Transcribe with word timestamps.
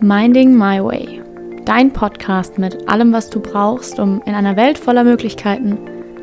Minding 0.00 0.54
My 0.54 0.84
Way, 0.84 1.22
dein 1.64 1.90
Podcast 1.90 2.58
mit 2.58 2.86
allem, 2.86 3.14
was 3.14 3.30
du 3.30 3.40
brauchst, 3.40 3.98
um 3.98 4.20
in 4.26 4.34
einer 4.34 4.54
Welt 4.54 4.76
voller 4.76 5.04
Möglichkeiten 5.04 5.78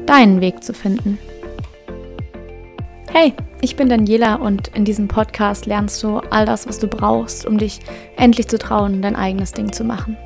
deinen 0.05 0.41
Weg 0.41 0.63
zu 0.63 0.73
finden. 0.73 1.17
Hey, 3.11 3.33
ich 3.61 3.75
bin 3.75 3.89
Daniela 3.89 4.35
und 4.35 4.67
in 4.75 4.85
diesem 4.85 5.07
Podcast 5.07 5.65
lernst 5.65 6.03
du 6.03 6.19
all 6.29 6.45
das, 6.45 6.67
was 6.67 6.77
du 6.77 6.87
brauchst, 6.87 7.47
um 7.47 7.57
dich 7.57 7.79
endlich 8.15 8.47
zu 8.47 8.59
trauen, 8.59 9.01
dein 9.01 9.15
eigenes 9.15 9.53
Ding 9.53 9.73
zu 9.73 9.83
machen. 9.83 10.17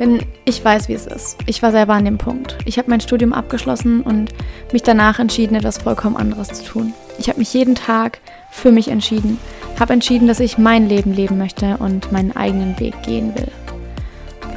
Denn 0.00 0.26
ich 0.44 0.64
weiß, 0.64 0.88
wie 0.88 0.94
es 0.94 1.06
ist. 1.06 1.38
Ich 1.46 1.62
war 1.62 1.70
selber 1.70 1.94
an 1.94 2.04
dem 2.04 2.18
Punkt. 2.18 2.58
Ich 2.64 2.76
habe 2.78 2.90
mein 2.90 3.00
Studium 3.00 3.32
abgeschlossen 3.32 4.00
und 4.00 4.30
mich 4.72 4.82
danach 4.82 5.20
entschieden, 5.20 5.54
etwas 5.54 5.78
vollkommen 5.78 6.16
anderes 6.16 6.48
zu 6.48 6.64
tun. 6.64 6.92
Ich 7.18 7.28
habe 7.28 7.38
mich 7.38 7.54
jeden 7.54 7.76
Tag 7.76 8.18
für 8.50 8.72
mich 8.72 8.88
entschieden, 8.88 9.38
habe 9.80 9.92
entschieden, 9.92 10.28
dass 10.28 10.40
ich 10.40 10.58
mein 10.58 10.88
Leben 10.88 11.12
leben 11.12 11.38
möchte 11.38 11.76
und 11.78 12.12
meinen 12.12 12.34
eigenen 12.36 12.78
Weg 12.78 13.02
gehen 13.02 13.34
will. 13.34 13.50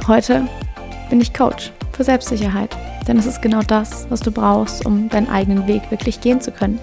Heute 0.06 0.46
bin 1.10 1.20
ich 1.20 1.34
Coach 1.34 1.72
für 1.92 2.04
Selbstsicherheit, 2.04 2.76
denn 3.06 3.18
es 3.18 3.26
ist 3.26 3.42
genau 3.42 3.62
das, 3.62 4.06
was 4.10 4.20
du 4.20 4.30
brauchst, 4.30 4.86
um 4.86 5.08
deinen 5.08 5.28
eigenen 5.28 5.66
Weg 5.66 5.90
wirklich 5.90 6.20
gehen 6.20 6.40
zu 6.40 6.50
können. 6.52 6.78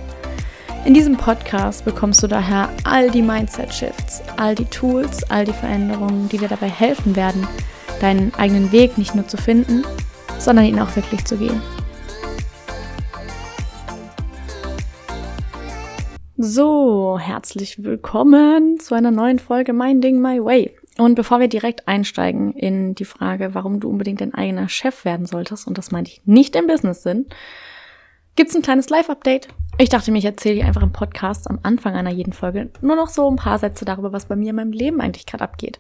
In 0.86 0.94
diesem 0.94 1.18
Podcast 1.18 1.84
bekommst 1.84 2.22
du 2.22 2.28
daher 2.28 2.70
all 2.84 3.10
die 3.10 3.24
Mindset-Shifts, 3.24 4.22
all 4.38 4.54
die 4.54 4.66
Tools, 4.66 5.24
all 5.32 5.46
die 5.46 5.54
Veränderungen, 5.54 6.30
die 6.30 6.38
dir 6.38 6.48
dabei 6.48 6.70
helfen 6.70 7.16
werden, 7.16 7.48
deinen 8.02 8.34
eigenen 8.36 8.72
Weg 8.72 8.98
nicht 8.98 9.16
nur 9.16 9.28
zu 9.28 9.38
finden, 9.38 9.84
sondern 10.38 10.66
ihn 10.66 10.80
auch 10.80 10.96
wirklich 10.96 11.26
zu 11.26 11.38
gehen. 11.38 11.60
So, 16.38 17.18
herzlich 17.18 17.82
willkommen 17.86 18.78
zu 18.78 18.94
einer 18.94 19.12
neuen 19.12 19.40
Folge 19.40 19.72
Mein 19.72 20.02
Ding 20.02 20.20
My 20.20 20.44
Way. 20.44 20.76
Und 20.98 21.16
bevor 21.16 21.40
wir 21.40 21.48
direkt 21.48 21.88
einsteigen 21.88 22.52
in 22.52 22.94
die 22.94 23.06
Frage, 23.06 23.54
warum 23.54 23.80
du 23.80 23.90
unbedingt 23.90 24.20
dein 24.20 24.34
eigener 24.34 24.68
Chef 24.68 25.06
werden 25.06 25.28
solltest, 25.28 25.66
und 25.66 25.78
das 25.78 25.92
meine 25.92 26.10
ich 26.10 26.22
nicht 26.26 26.58
im 26.58 26.68
Business-Sinn, 26.68 27.28
gibt's 28.36 28.54
ein 28.54 28.62
kleines 28.62 28.90
Live-Update. 28.90 29.48
Ich 29.78 29.88
dachte 29.88 30.12
mir, 30.12 30.18
ich 30.18 30.26
erzähle 30.26 30.56
dir 30.56 30.66
einfach 30.66 30.84
im 30.84 30.92
Podcast 30.92 31.50
am 31.50 31.60
Anfang 31.64 31.96
einer 31.96 32.12
jeden 32.12 32.34
Folge 32.34 32.70
nur 32.82 32.98
noch 32.98 33.08
so 33.08 33.32
ein 33.32 33.38
paar 33.38 33.58
Sätze 33.58 33.86
darüber, 33.86 34.12
was 34.12 34.26
bei 34.26 34.36
mir 34.36 34.50
in 34.50 34.58
meinem 34.58 34.74
Leben 34.74 35.00
eigentlich 35.00 35.26
gerade 35.26 35.46
abgeht. 35.46 35.80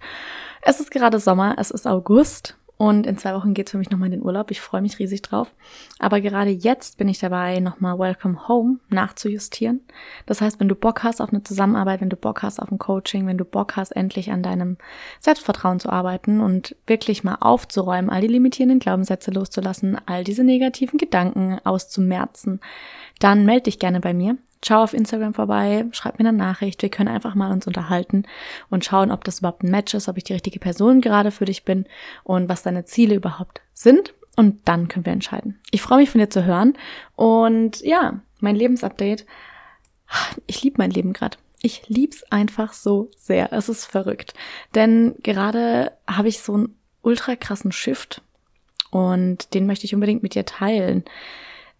Es 0.61 0.79
ist 0.79 0.89
gerade 0.89 1.19
Sommer, 1.19 1.55
es 1.57 1.69
ist 1.69 1.85
August 1.85 2.55
und 2.77 3.07
in 3.07 3.17
zwei 3.17 3.33
Wochen 3.33 3.53
geht's 3.53 3.71
für 3.71 3.77
mich 3.77 3.89
nochmal 3.89 4.07
in 4.07 4.19
den 4.19 4.25
Urlaub. 4.25 4.51
Ich 4.51 4.59
freue 4.59 4.81
mich 4.81 4.99
riesig 4.99 5.21
drauf. 5.21 5.53
Aber 5.97 6.19
gerade 6.19 6.49
jetzt 6.49 6.97
bin 6.97 7.07
ich 7.07 7.19
dabei, 7.19 7.59
nochmal 7.59 7.97
Welcome 7.97 8.49
Home 8.49 8.79
nachzujustieren. 8.89 9.81
Das 10.25 10.41
heißt, 10.41 10.59
wenn 10.59 10.67
du 10.67 10.75
Bock 10.75 11.03
hast 11.03 11.21
auf 11.21 11.29
eine 11.29 11.43
Zusammenarbeit, 11.43 12.01
wenn 12.01 12.09
du 12.09 12.17
Bock 12.17 12.43
hast 12.43 12.59
auf 12.59 12.71
ein 12.71 12.77
Coaching, 12.77 13.27
wenn 13.27 13.37
du 13.37 13.45
Bock 13.45 13.77
hast, 13.77 13.91
endlich 13.91 14.31
an 14.31 14.43
deinem 14.43 14.77
Selbstvertrauen 15.21 15.79
zu 15.79 15.89
arbeiten 15.89 16.41
und 16.41 16.75
wirklich 16.85 17.23
mal 17.23 17.37
aufzuräumen, 17.39 18.09
all 18.09 18.21
die 18.21 18.27
limitierenden 18.27 18.79
Glaubenssätze 18.79 19.31
loszulassen, 19.31 19.97
all 20.05 20.25
diese 20.25 20.43
negativen 20.43 20.97
Gedanken 20.97 21.59
auszumerzen, 21.63 22.59
dann 23.19 23.45
melde 23.45 23.63
dich 23.63 23.79
gerne 23.79 24.01
bei 24.01 24.13
mir. 24.13 24.37
Schau 24.63 24.83
auf 24.83 24.93
Instagram 24.93 25.33
vorbei, 25.33 25.85
schreib 25.91 26.19
mir 26.19 26.27
eine 26.27 26.37
Nachricht. 26.37 26.81
Wir 26.81 26.89
können 26.89 27.09
einfach 27.09 27.35
mal 27.35 27.51
uns 27.51 27.67
unterhalten 27.67 28.23
und 28.69 28.83
schauen, 28.83 29.11
ob 29.11 29.23
das 29.23 29.39
überhaupt 29.39 29.63
ein 29.63 29.71
Match 29.71 29.93
ist, 29.93 30.07
ob 30.07 30.17
ich 30.17 30.23
die 30.23 30.33
richtige 30.33 30.59
Person 30.59 31.01
gerade 31.01 31.31
für 31.31 31.45
dich 31.45 31.65
bin 31.65 31.85
und 32.23 32.49
was 32.49 32.63
deine 32.63 32.85
Ziele 32.85 33.15
überhaupt 33.15 33.61
sind. 33.73 34.13
Und 34.35 34.67
dann 34.67 34.87
können 34.87 35.05
wir 35.05 35.13
entscheiden. 35.13 35.59
Ich 35.71 35.81
freue 35.81 35.99
mich 35.99 36.09
von 36.09 36.19
dir 36.19 36.29
zu 36.29 36.45
hören. 36.45 36.73
Und 37.15 37.81
ja, 37.81 38.19
mein 38.39 38.55
Lebensupdate. 38.55 39.25
Ich 40.45 40.61
liebe 40.63 40.75
mein 40.77 40.91
Leben 40.91 41.13
gerade. 41.13 41.37
Ich 41.61 41.87
lieb's 41.87 42.23
einfach 42.31 42.73
so 42.73 43.09
sehr. 43.17 43.53
Es 43.53 43.69
ist 43.69 43.85
verrückt. 43.85 44.33
Denn 44.75 45.15
gerade 45.23 45.91
habe 46.07 46.27
ich 46.27 46.41
so 46.41 46.53
einen 46.53 46.75
ultra 47.01 47.35
krassen 47.35 47.71
Shift 47.71 48.21
und 48.91 49.53
den 49.53 49.65
möchte 49.65 49.85
ich 49.85 49.93
unbedingt 49.93 50.23
mit 50.23 50.35
dir 50.35 50.45
teilen. 50.45 51.03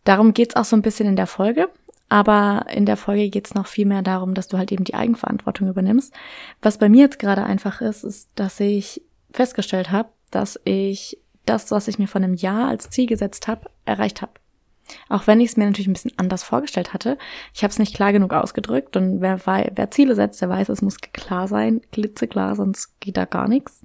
Darum 0.03 0.34
geht's 0.34 0.56
auch 0.56 0.66
so 0.66 0.75
ein 0.75 0.81
bisschen 0.81 1.07
in 1.07 1.16
der 1.16 1.28
Folge. 1.28 1.69
Aber 2.08 2.68
in 2.72 2.86
der 2.86 2.98
Folge 2.98 3.30
geht 3.30 3.48
es 3.48 3.56
noch 3.56 3.68
viel 3.68 3.86
mehr 3.86 4.02
darum, 4.02 4.34
dass 4.34 4.48
du 4.48 4.58
halt 4.58 4.72
eben 4.72 4.84
die 4.84 4.94
Eigenverantwortung 4.94 5.68
übernimmst. 5.68 6.14
Was 6.62 6.78
bei 6.78 6.88
mir 6.90 7.02
jetzt 7.02 7.20
gerade 7.20 7.44
einfach 7.44 7.82
ist, 7.82 8.04
ist, 8.04 8.30
dass 8.36 8.60
ich 8.60 9.02
festgestellt 9.32 9.92
habe, 9.92 10.10
dass 10.32 10.60
ich 10.64 11.20
das, 11.46 11.72
was 11.72 11.88
ich 11.88 12.00
mir 12.00 12.08
von 12.08 12.24
einem 12.24 12.36
Jahr 12.36 12.68
als 12.68 12.90
Ziel 12.90 13.08
gesetzt 13.08 13.48
habe, 13.48 13.70
erreicht 13.86 14.22
habe. 14.22 14.34
Auch 15.10 15.26
wenn 15.26 15.40
ich 15.40 15.50
es 15.50 15.58
mir 15.58 15.66
natürlich 15.66 15.88
ein 15.88 15.94
bisschen 15.94 16.14
anders 16.18 16.44
vorgestellt 16.44 16.94
hatte. 16.94 17.18
Ich 17.54 17.64
habe 17.64 17.72
es 17.72 17.80
nicht 17.80 17.96
klar 17.96 18.12
genug 18.14 18.34
ausgedrückt 18.34 18.96
und 18.96 19.20
wer, 19.20 19.40
wer 19.46 19.92
Ziele 19.92 20.16
setzt, 20.16 20.42
der 20.42 20.50
weiß, 20.50 20.70
es 20.70 20.84
muss 20.84 21.00
klar 21.00 21.48
sein, 21.48 21.82
klitzeklar, 21.92 22.56
sonst 22.56 23.00
geht 23.00 23.18
da 23.18 23.26
gar 23.26 23.48
nichts. 23.48 23.82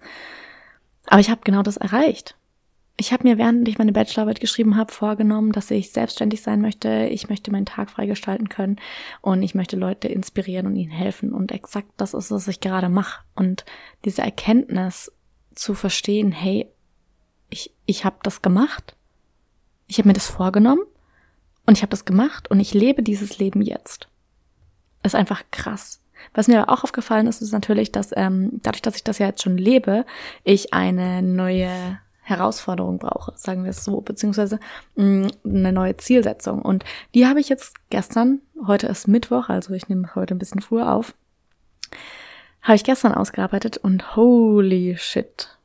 Aber 1.06 1.20
ich 1.20 1.30
habe 1.30 1.40
genau 1.42 1.62
das 1.62 1.78
erreicht. 1.78 2.36
Ich 3.00 3.14
habe 3.14 3.26
mir, 3.26 3.38
während 3.38 3.66
ich 3.66 3.78
meine 3.78 3.92
Bachelorarbeit 3.92 4.40
geschrieben 4.40 4.76
habe, 4.76 4.92
vorgenommen, 4.92 5.52
dass 5.52 5.70
ich 5.70 5.90
selbstständig 5.90 6.42
sein 6.42 6.60
möchte. 6.60 7.08
Ich 7.10 7.30
möchte 7.30 7.50
meinen 7.50 7.64
Tag 7.64 7.88
freigestalten 7.88 8.50
können 8.50 8.76
und 9.22 9.42
ich 9.42 9.54
möchte 9.54 9.76
Leute 9.76 10.06
inspirieren 10.06 10.66
und 10.66 10.76
ihnen 10.76 10.90
helfen. 10.90 11.32
Und 11.32 11.50
exakt 11.50 11.88
das 11.96 12.12
ist, 12.12 12.30
was 12.30 12.46
ich 12.46 12.60
gerade 12.60 12.90
mache. 12.90 13.22
Und 13.34 13.64
diese 14.04 14.20
Erkenntnis 14.20 15.10
zu 15.54 15.72
verstehen, 15.72 16.30
hey, 16.30 16.68
ich, 17.48 17.74
ich 17.86 18.04
habe 18.04 18.16
das 18.22 18.42
gemacht. 18.42 18.94
Ich 19.86 19.96
habe 19.96 20.08
mir 20.08 20.12
das 20.12 20.28
vorgenommen 20.28 20.82
und 21.64 21.78
ich 21.78 21.82
habe 21.82 21.90
das 21.90 22.04
gemacht 22.04 22.50
und 22.50 22.60
ich 22.60 22.74
lebe 22.74 23.02
dieses 23.02 23.38
Leben 23.38 23.62
jetzt. 23.62 24.10
Ist 25.02 25.14
einfach 25.14 25.42
krass. 25.50 26.02
Was 26.34 26.48
mir 26.48 26.60
aber 26.60 26.70
auch 26.70 26.84
aufgefallen 26.84 27.28
ist, 27.28 27.40
ist 27.40 27.52
natürlich, 27.52 27.92
dass 27.92 28.10
ähm, 28.14 28.60
dadurch, 28.62 28.82
dass 28.82 28.96
ich 28.96 29.04
das 29.04 29.16
ja 29.16 29.28
jetzt 29.28 29.42
schon 29.42 29.56
lebe, 29.56 30.04
ich 30.44 30.74
eine 30.74 31.22
neue 31.22 31.98
Herausforderung 32.30 32.98
brauche, 32.98 33.32
sagen 33.36 33.64
wir 33.64 33.70
es 33.70 33.84
so, 33.84 34.00
beziehungsweise 34.00 34.58
mh, 34.96 35.04
mm, 35.04 35.30
eine 35.44 35.72
neue 35.72 35.96
Zielsetzung. 35.96 36.62
Und 36.62 36.84
die 37.14 37.26
habe 37.26 37.40
ich 37.40 37.48
jetzt 37.48 37.74
gestern, 37.90 38.40
heute 38.66 38.86
ist 38.86 39.08
Mittwoch, 39.08 39.48
also 39.48 39.74
ich 39.74 39.88
nehme 39.88 40.14
heute 40.14 40.34
ein 40.34 40.38
bisschen 40.38 40.62
früher 40.62 40.92
auf, 40.92 41.14
habe 42.62 42.76
ich 42.76 42.84
gestern 42.84 43.14
ausgearbeitet 43.14 43.76
und 43.78 44.16
holy 44.16 44.96
shit, 44.98 45.58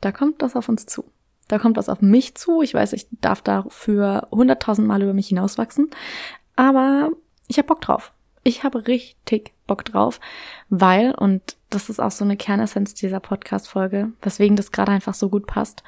da 0.00 0.12
kommt 0.12 0.42
das 0.42 0.56
auf 0.56 0.68
uns 0.68 0.86
zu. 0.86 1.04
Da 1.48 1.58
kommt 1.58 1.78
das 1.78 1.88
auf 1.88 2.02
mich 2.02 2.34
zu. 2.34 2.60
Ich 2.60 2.74
weiß, 2.74 2.92
ich 2.92 3.06
darf 3.10 3.40
dafür 3.40 4.28
hunderttausend 4.30 4.86
Mal 4.86 5.02
über 5.02 5.14
mich 5.14 5.28
hinauswachsen, 5.28 5.90
aber 6.56 7.10
ich 7.48 7.58
habe 7.58 7.68
Bock 7.68 7.80
drauf. 7.80 8.12
Ich 8.44 8.64
habe 8.64 8.86
richtig 8.86 9.52
Bock 9.68 9.84
drauf, 9.84 10.18
weil, 10.68 11.14
und 11.14 11.56
das 11.70 11.88
ist 11.88 12.00
auch 12.00 12.10
so 12.10 12.24
eine 12.24 12.36
Kernessenz 12.36 12.94
dieser 12.94 13.20
Podcast-Folge, 13.20 14.10
weswegen 14.20 14.56
das 14.56 14.72
gerade 14.72 14.90
einfach 14.90 15.14
so 15.14 15.28
gut 15.28 15.46
passt. 15.46 15.84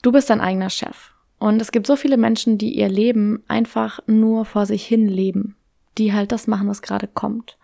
Du 0.00 0.12
bist 0.12 0.30
dein 0.30 0.40
eigener 0.40 0.70
Chef. 0.70 1.12
Und 1.38 1.60
es 1.60 1.70
gibt 1.70 1.86
so 1.86 1.96
viele 1.96 2.16
Menschen, 2.16 2.56
die 2.56 2.74
ihr 2.74 2.88
Leben 2.88 3.42
einfach 3.46 4.00
nur 4.06 4.46
vor 4.46 4.64
sich 4.64 4.86
hin 4.86 5.06
leben, 5.06 5.54
die 5.98 6.14
halt 6.14 6.32
das 6.32 6.46
machen, 6.46 6.68
was 6.68 6.80
gerade 6.80 7.06
kommt. 7.06 7.58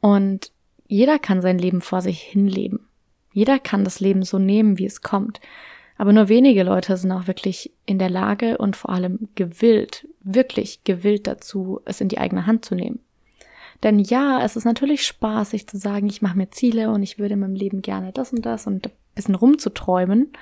Und 0.00 0.52
jeder 0.86 1.18
kann 1.18 1.40
sein 1.40 1.58
Leben 1.58 1.80
vor 1.80 2.02
sich 2.02 2.20
hin 2.20 2.46
leben. 2.46 2.88
Jeder 3.32 3.58
kann 3.58 3.84
das 3.84 4.00
Leben 4.00 4.24
so 4.24 4.38
nehmen, 4.38 4.78
wie 4.78 4.86
es 4.86 5.00
kommt. 5.00 5.40
Aber 5.96 6.12
nur 6.12 6.28
wenige 6.28 6.62
Leute 6.62 6.96
sind 6.96 7.12
auch 7.12 7.26
wirklich 7.26 7.72
in 7.86 7.98
der 7.98 8.10
Lage 8.10 8.58
und 8.58 8.74
vor 8.74 8.90
allem 8.90 9.28
gewillt, 9.34 10.08
wirklich 10.22 10.82
gewillt 10.84 11.26
dazu, 11.26 11.80
es 11.84 12.00
in 12.00 12.08
die 12.08 12.18
eigene 12.18 12.46
Hand 12.46 12.64
zu 12.64 12.74
nehmen. 12.74 13.00
Denn 13.82 13.98
ja, 13.98 14.42
es 14.42 14.56
ist 14.56 14.64
natürlich 14.64 15.06
spaßig 15.06 15.66
zu 15.66 15.78
sagen, 15.78 16.06
ich 16.06 16.22
mache 16.22 16.36
mir 16.36 16.50
Ziele 16.50 16.90
und 16.90 17.02
ich 17.02 17.18
würde 17.18 17.34
in 17.34 17.40
meinem 17.40 17.54
Leben 17.54 17.82
gerne 17.82 18.12
das 18.12 18.32
und 18.32 18.44
das 18.44 18.66
und 18.66 18.86
ein 18.86 18.92
bisschen 19.14 19.34
rumzuträumen, 19.34 20.32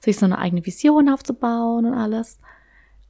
sich 0.00 0.18
so 0.18 0.26
eine 0.26 0.38
eigene 0.38 0.66
Vision 0.66 1.08
aufzubauen 1.08 1.86
und 1.86 1.94
alles. 1.94 2.40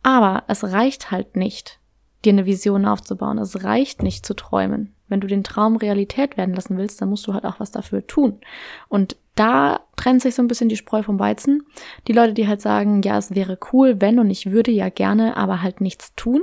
Aber 0.02 0.44
es 0.48 0.64
reicht 0.64 1.10
halt 1.10 1.36
nicht, 1.36 1.78
dir 2.24 2.32
eine 2.32 2.46
Vision 2.46 2.84
aufzubauen. 2.84 3.38
Es 3.38 3.64
reicht 3.64 4.02
nicht 4.02 4.26
zu 4.26 4.34
träumen. 4.34 4.94
Wenn 5.08 5.20
du 5.20 5.26
den 5.26 5.44
Traum 5.44 5.76
Realität 5.76 6.36
werden 6.36 6.54
lassen 6.54 6.77
willst, 6.77 7.00
dann 7.00 7.09
musst 7.09 7.27
du 7.27 7.34
halt 7.34 7.44
auch 7.44 7.59
was 7.59 7.71
dafür 7.71 8.06
tun. 8.06 8.41
Und 8.88 9.16
da 9.34 9.80
trennt 9.97 10.22
sich 10.22 10.34
so 10.34 10.42
ein 10.42 10.48
bisschen 10.48 10.68
die 10.68 10.77
Spreu 10.77 11.03
vom 11.03 11.18
Weizen. 11.18 11.62
Die 12.06 12.12
Leute, 12.12 12.34
die 12.34 12.47
halt 12.47 12.60
sagen, 12.60 13.03
ja, 13.03 13.18
es 13.18 13.34
wäre 13.34 13.59
cool, 13.72 14.00
wenn 14.00 14.18
und 14.18 14.30
ich 14.30 14.50
würde 14.50 14.71
ja 14.71 14.88
gerne, 14.88 15.36
aber 15.36 15.62
halt 15.62 15.80
nichts 15.80 16.15
tun. 16.15 16.42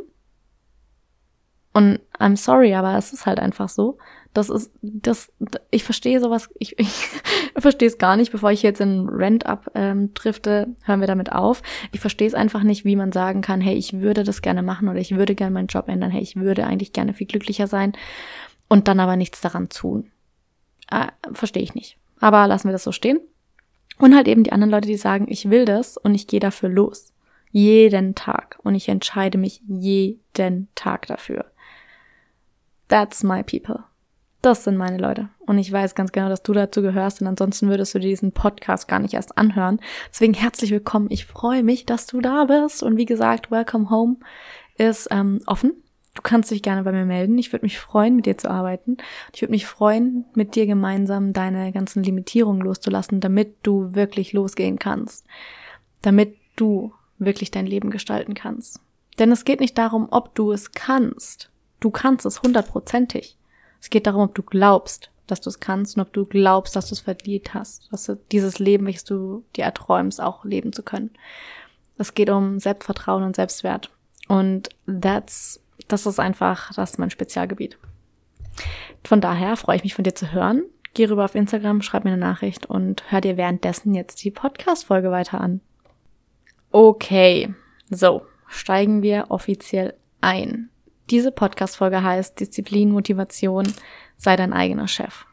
Und 1.77 1.99
I'm 2.17 2.35
sorry, 2.37 2.73
aber 2.73 2.97
es 2.97 3.13
ist 3.13 3.27
halt 3.27 3.37
einfach 3.37 3.69
so. 3.69 3.99
Das 4.33 4.49
ist, 4.49 4.71
das, 4.81 5.31
ich 5.69 5.83
verstehe 5.83 6.19
sowas, 6.19 6.49
ich, 6.57 6.79
ich 6.79 6.89
verstehe 7.55 7.87
es 7.87 7.99
gar 7.99 8.17
nicht, 8.17 8.31
bevor 8.31 8.51
ich 8.51 8.63
jetzt 8.63 8.81
in 8.81 9.07
Rent 9.07 9.45
up 9.45 9.69
ähm, 9.75 10.09
hören 10.23 10.99
wir 10.99 11.05
damit 11.05 11.31
auf. 11.33 11.61
Ich 11.91 11.99
verstehe 11.99 12.27
es 12.27 12.33
einfach 12.33 12.63
nicht, 12.63 12.83
wie 12.83 12.95
man 12.95 13.11
sagen 13.11 13.41
kann, 13.41 13.61
hey, 13.61 13.75
ich 13.75 13.93
würde 13.93 14.23
das 14.23 14.41
gerne 14.41 14.63
machen 14.63 14.89
oder 14.89 14.97
ich 14.97 15.15
würde 15.15 15.35
gerne 15.35 15.53
meinen 15.53 15.67
Job 15.67 15.87
ändern, 15.87 16.09
hey, 16.09 16.23
ich 16.23 16.35
würde 16.35 16.65
eigentlich 16.65 16.93
gerne 16.93 17.13
viel 17.13 17.27
glücklicher 17.27 17.67
sein 17.67 17.93
und 18.67 18.87
dann 18.87 18.99
aber 18.99 19.15
nichts 19.15 19.39
daran 19.41 19.69
tun. 19.69 20.09
Äh, 20.89 21.09
verstehe 21.31 21.61
ich 21.61 21.75
nicht. 21.75 21.99
Aber 22.19 22.47
lassen 22.47 22.69
wir 22.69 22.73
das 22.73 22.85
so 22.85 22.91
stehen. 22.91 23.19
Und 23.99 24.15
halt 24.15 24.27
eben 24.27 24.43
die 24.43 24.51
anderen 24.51 24.71
Leute, 24.71 24.87
die 24.87 24.97
sagen, 24.97 25.27
ich 25.29 25.51
will 25.51 25.65
das 25.65 25.95
und 25.95 26.15
ich 26.15 26.25
gehe 26.25 26.39
dafür 26.39 26.69
los. 26.69 27.13
Jeden 27.51 28.15
Tag. 28.15 28.57
Und 28.63 28.73
ich 28.73 28.89
entscheide 28.89 29.37
mich 29.37 29.61
jeden 29.67 30.69
Tag 30.73 31.05
dafür. 31.05 31.45
That's 32.87 33.23
my 33.23 33.43
people. 33.43 33.83
Das 34.41 34.63
sind 34.63 34.77
meine 34.77 34.97
Leute. 34.97 35.29
und 35.45 35.57
ich 35.57 35.71
weiß 35.71 35.95
ganz 35.95 36.11
genau, 36.11 36.29
dass 36.29 36.43
du 36.43 36.53
dazu 36.53 36.81
gehörst 36.81 37.21
und 37.21 37.27
ansonsten 37.27 37.69
würdest 37.69 37.93
du 37.93 37.99
diesen 37.99 38.31
Podcast 38.31 38.87
gar 38.87 38.99
nicht 38.99 39.13
erst 39.13 39.37
anhören. 39.37 39.79
Deswegen 40.09 40.33
herzlich 40.33 40.71
willkommen. 40.71 41.07
Ich 41.09 41.25
freue 41.25 41.63
mich, 41.63 41.85
dass 41.85 42.05
du 42.05 42.21
da 42.21 42.45
bist 42.45 42.83
und 42.83 42.97
wie 42.97 43.05
gesagt, 43.05 43.51
Welcome 43.51 43.89
Home 43.89 44.17
ist 44.77 45.07
ähm, 45.11 45.41
offen. 45.47 45.73
Du 46.13 46.21
kannst 46.21 46.49
dich 46.49 46.63
gerne 46.63 46.83
bei 46.83 46.91
mir 46.91 47.05
melden. 47.05 47.37
Ich 47.37 47.51
würde 47.51 47.65
mich 47.65 47.79
freuen, 47.79 48.15
mit 48.15 48.25
dir 48.25 48.37
zu 48.37 48.49
arbeiten. 48.49 48.97
Ich 49.33 49.41
würde 49.41 49.51
mich 49.51 49.65
freuen, 49.65 50.25
mit 50.33 50.55
dir 50.55 50.65
gemeinsam 50.65 51.33
deine 51.33 51.71
ganzen 51.71 52.03
Limitierungen 52.03 52.61
loszulassen, 52.61 53.19
damit 53.19 53.55
du 53.63 53.93
wirklich 53.95 54.33
losgehen 54.33 54.79
kannst. 54.79 55.25
Damit 56.01 56.35
du 56.55 56.93
wirklich 57.19 57.51
dein 57.51 57.67
Leben 57.67 57.91
gestalten 57.91 58.33
kannst. 58.33 58.79
Denn 59.19 59.31
es 59.31 59.45
geht 59.45 59.59
nicht 59.59 59.77
darum, 59.77 60.07
ob 60.09 60.35
du 60.35 60.51
es 60.51 60.71
kannst. 60.71 61.51
Du 61.79 61.91
kannst 61.91 62.25
es 62.25 62.41
hundertprozentig. 62.41 63.37
Es 63.81 63.89
geht 63.89 64.07
darum, 64.07 64.23
ob 64.23 64.35
du 64.35 64.43
glaubst, 64.43 65.11
dass 65.27 65.41
du 65.41 65.49
es 65.49 65.59
kannst 65.59 65.97
und 65.97 66.01
ob 66.01 66.13
du 66.13 66.25
glaubst, 66.25 66.75
dass 66.75 66.87
du 66.87 66.95
es 66.95 67.01
verdient 67.01 67.53
hast, 67.53 67.91
dass 67.91 68.05
du 68.05 68.15
dieses 68.31 68.59
Leben, 68.59 68.85
welches 68.85 69.03
du 69.03 69.43
dir 69.55 69.65
erträumst, 69.65 70.21
auch 70.21 70.45
leben 70.45 70.73
zu 70.73 70.83
können. 70.83 71.11
Es 71.97 72.13
geht 72.13 72.29
um 72.29 72.59
Selbstvertrauen 72.59 73.23
und 73.23 73.35
Selbstwert. 73.35 73.91
Und 74.27 74.69
that's, 74.85 75.61
das 75.87 76.05
ist 76.05 76.19
einfach, 76.19 76.73
das 76.73 76.91
ist 76.91 76.97
mein 76.97 77.09
Spezialgebiet. 77.09 77.77
Von 79.03 79.21
daher 79.21 79.57
freue 79.57 79.77
ich 79.77 79.83
mich 79.83 79.95
von 79.95 80.03
dir 80.03 80.15
zu 80.15 80.31
hören. 80.31 80.63
Geh 80.93 81.05
rüber 81.05 81.25
auf 81.25 81.35
Instagram, 81.35 81.81
schreib 81.81 82.05
mir 82.05 82.11
eine 82.11 82.19
Nachricht 82.19 82.65
und 82.65 83.03
hör 83.11 83.21
dir 83.21 83.37
währenddessen 83.37 83.93
jetzt 83.93 84.23
die 84.23 84.31
Podcast-Folge 84.31 85.11
weiter 85.11 85.39
an. 85.39 85.61
Okay, 86.71 87.53
so, 87.89 88.23
steigen 88.47 89.01
wir 89.01 89.27
offiziell 89.29 89.93
ein. 90.21 90.69
Diese 91.09 91.31
Podcast-Folge 91.31 92.03
heißt 92.03 92.39
Disziplin, 92.39 92.91
Motivation, 92.91 93.71
sei 94.17 94.35
dein 94.35 94.53
eigener 94.53 94.87
Chef. 94.87 95.25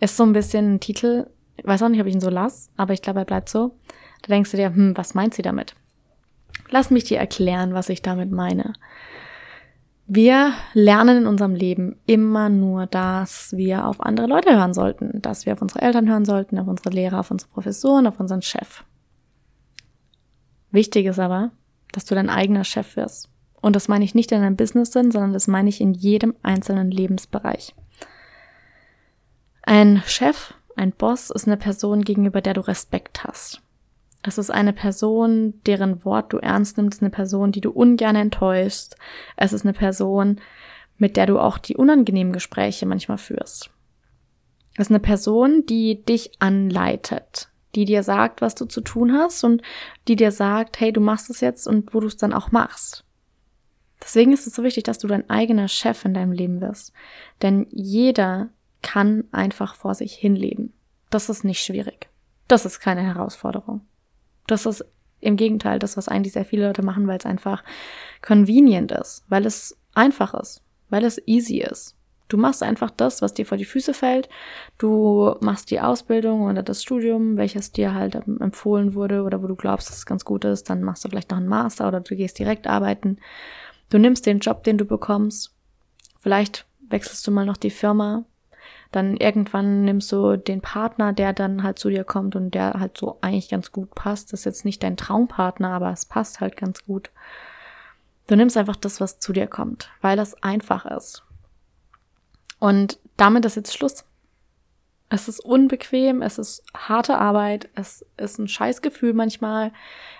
Ist 0.00 0.16
so 0.16 0.24
ein 0.24 0.32
bisschen 0.32 0.74
ein 0.74 0.80
Titel, 0.80 1.28
ich 1.56 1.66
weiß 1.66 1.82
auch 1.82 1.88
nicht, 1.88 2.00
ob 2.00 2.06
ich 2.06 2.14
ihn 2.14 2.20
so 2.20 2.30
lasse, 2.30 2.70
aber 2.76 2.92
ich 2.92 3.02
glaube, 3.02 3.20
er 3.20 3.24
bleibt 3.24 3.48
so. 3.48 3.76
Da 4.22 4.28
denkst 4.28 4.50
du 4.50 4.56
dir, 4.56 4.74
hm, 4.74 4.96
was 4.96 5.14
meint 5.14 5.34
sie 5.34 5.42
damit? 5.42 5.74
Lass 6.70 6.90
mich 6.90 7.04
dir 7.04 7.18
erklären, 7.18 7.74
was 7.74 7.88
ich 7.88 8.02
damit 8.02 8.32
meine. 8.32 8.72
Wir 10.06 10.52
lernen 10.74 11.18
in 11.18 11.26
unserem 11.26 11.54
Leben 11.54 11.96
immer 12.06 12.48
nur, 12.48 12.86
dass 12.86 13.52
wir 13.56 13.86
auf 13.86 14.00
andere 14.00 14.26
Leute 14.26 14.56
hören 14.56 14.74
sollten, 14.74 15.22
dass 15.22 15.46
wir 15.46 15.52
auf 15.52 15.62
unsere 15.62 15.82
Eltern 15.82 16.08
hören 16.08 16.24
sollten, 16.24 16.58
auf 16.58 16.66
unsere 16.66 16.90
Lehrer, 16.90 17.20
auf 17.20 17.30
unsere 17.30 17.50
Professoren, 17.50 18.06
auf 18.06 18.18
unseren 18.18 18.42
Chef. 18.42 18.84
Wichtig 20.70 21.06
ist 21.06 21.18
aber, 21.18 21.52
dass 21.92 22.04
du 22.04 22.14
dein 22.14 22.30
eigener 22.30 22.64
Chef 22.64 22.96
wirst. 22.96 23.31
Und 23.62 23.76
das 23.76 23.88
meine 23.88 24.04
ich 24.04 24.14
nicht 24.14 24.30
in 24.32 24.42
deinem 24.42 24.56
Business-Sinn, 24.56 25.10
sondern 25.12 25.32
das 25.32 25.46
meine 25.46 25.70
ich 25.70 25.80
in 25.80 25.94
jedem 25.94 26.34
einzelnen 26.42 26.90
Lebensbereich. 26.90 27.74
Ein 29.62 30.02
Chef, 30.04 30.52
ein 30.76 30.92
Boss 30.92 31.30
ist 31.30 31.46
eine 31.46 31.56
Person, 31.56 32.02
gegenüber 32.02 32.40
der 32.42 32.54
du 32.54 32.60
Respekt 32.60 33.24
hast. 33.24 33.62
Es 34.24 34.36
ist 34.36 34.50
eine 34.50 34.72
Person, 34.72 35.54
deren 35.66 36.04
Wort 36.04 36.32
du 36.32 36.38
ernst 36.38 36.76
nimmst, 36.76 37.02
eine 37.02 37.10
Person, 37.10 37.52
die 37.52 37.60
du 37.60 37.70
ungern 37.70 38.16
enttäuschst. 38.16 38.96
Es 39.36 39.52
ist 39.52 39.64
eine 39.64 39.72
Person, 39.72 40.40
mit 40.98 41.16
der 41.16 41.26
du 41.26 41.38
auch 41.38 41.58
die 41.58 41.76
unangenehmen 41.76 42.32
Gespräche 42.32 42.86
manchmal 42.86 43.18
führst. 43.18 43.70
Es 44.74 44.86
ist 44.86 44.90
eine 44.90 45.00
Person, 45.00 45.66
die 45.66 46.04
dich 46.04 46.32
anleitet, 46.40 47.48
die 47.74 47.84
dir 47.84 48.02
sagt, 48.02 48.40
was 48.40 48.54
du 48.54 48.64
zu 48.64 48.80
tun 48.80 49.12
hast 49.12 49.44
und 49.44 49.62
die 50.08 50.16
dir 50.16 50.32
sagt, 50.32 50.80
hey, 50.80 50.92
du 50.92 51.00
machst 51.00 51.30
es 51.30 51.40
jetzt 51.40 51.66
und 51.66 51.94
wo 51.94 52.00
du 52.00 52.06
es 52.06 52.16
dann 52.16 52.32
auch 52.32 52.52
machst. 52.52 53.04
Deswegen 54.02 54.32
ist 54.32 54.46
es 54.46 54.54
so 54.54 54.62
wichtig, 54.62 54.84
dass 54.84 54.98
du 54.98 55.06
dein 55.06 55.28
eigener 55.30 55.68
Chef 55.68 56.04
in 56.04 56.14
deinem 56.14 56.32
Leben 56.32 56.60
wirst. 56.60 56.92
Denn 57.40 57.66
jeder 57.70 58.50
kann 58.82 59.24
einfach 59.32 59.76
vor 59.76 59.94
sich 59.94 60.14
hinleben. 60.14 60.72
Das 61.10 61.28
ist 61.28 61.44
nicht 61.44 61.62
schwierig. 61.62 62.08
Das 62.48 62.66
ist 62.66 62.80
keine 62.80 63.02
Herausforderung. 63.02 63.82
Das 64.46 64.66
ist 64.66 64.84
im 65.20 65.36
Gegenteil 65.36 65.78
das, 65.78 65.96
was 65.96 66.08
eigentlich 66.08 66.32
sehr 66.32 66.44
viele 66.44 66.66
Leute 66.66 66.82
machen, 66.82 67.06
weil 67.06 67.18
es 67.18 67.26
einfach 67.26 67.62
convenient 68.22 68.90
ist, 68.92 69.24
weil 69.28 69.46
es 69.46 69.78
einfach 69.94 70.34
ist, 70.34 70.62
weil 70.90 71.04
es 71.04 71.22
easy 71.26 71.58
ist. 71.58 71.96
Du 72.28 72.38
machst 72.38 72.62
einfach 72.62 72.90
das, 72.90 73.20
was 73.20 73.34
dir 73.34 73.44
vor 73.44 73.58
die 73.58 73.66
Füße 73.66 73.92
fällt. 73.92 74.28
Du 74.78 75.36
machst 75.40 75.70
die 75.70 75.80
Ausbildung 75.80 76.42
oder 76.42 76.62
das 76.62 76.82
Studium, 76.82 77.36
welches 77.36 77.72
dir 77.72 77.94
halt 77.94 78.14
empfohlen 78.14 78.94
wurde 78.94 79.22
oder 79.22 79.42
wo 79.42 79.46
du 79.46 79.54
glaubst, 79.54 79.90
dass 79.90 79.98
es 79.98 80.06
ganz 80.06 80.24
gut 80.24 80.46
ist. 80.46 80.70
Dann 80.70 80.82
machst 80.82 81.04
du 81.04 81.10
vielleicht 81.10 81.30
noch 81.30 81.36
einen 81.36 81.46
Master 81.46 81.86
oder 81.88 82.00
du 82.00 82.16
gehst 82.16 82.38
direkt 82.38 82.66
arbeiten. 82.66 83.18
Du 83.92 83.98
nimmst 83.98 84.24
den 84.24 84.38
Job, 84.38 84.64
den 84.64 84.78
du 84.78 84.86
bekommst. 84.86 85.54
Vielleicht 86.18 86.64
wechselst 86.88 87.26
du 87.26 87.30
mal 87.30 87.44
noch 87.44 87.58
die 87.58 87.68
Firma. 87.68 88.24
Dann 88.90 89.18
irgendwann 89.18 89.84
nimmst 89.84 90.10
du 90.10 90.38
den 90.38 90.62
Partner, 90.62 91.12
der 91.12 91.34
dann 91.34 91.62
halt 91.62 91.78
zu 91.78 91.90
dir 91.90 92.02
kommt 92.02 92.34
und 92.34 92.52
der 92.52 92.72
halt 92.80 92.96
so 92.96 93.18
eigentlich 93.20 93.50
ganz 93.50 93.70
gut 93.70 93.94
passt. 93.94 94.32
Das 94.32 94.40
ist 94.40 94.44
jetzt 94.46 94.64
nicht 94.64 94.82
dein 94.82 94.96
Traumpartner, 94.96 95.68
aber 95.68 95.92
es 95.92 96.06
passt 96.06 96.40
halt 96.40 96.56
ganz 96.56 96.86
gut. 96.86 97.10
Du 98.28 98.34
nimmst 98.34 98.56
einfach 98.56 98.76
das, 98.76 98.98
was 98.98 99.18
zu 99.18 99.34
dir 99.34 99.46
kommt, 99.46 99.90
weil 100.00 100.16
das 100.16 100.42
einfach 100.42 100.86
ist. 100.86 101.22
Und 102.58 102.98
damit 103.18 103.44
ist 103.44 103.56
jetzt 103.56 103.76
Schluss. 103.76 104.06
Es 105.10 105.28
ist 105.28 105.40
unbequem, 105.40 106.22
es 106.22 106.38
ist 106.38 106.64
harte 106.74 107.18
Arbeit, 107.18 107.68
es 107.74 108.06
ist 108.16 108.38
ein 108.38 108.48
Scheißgefühl 108.48 109.12
manchmal, 109.12 109.70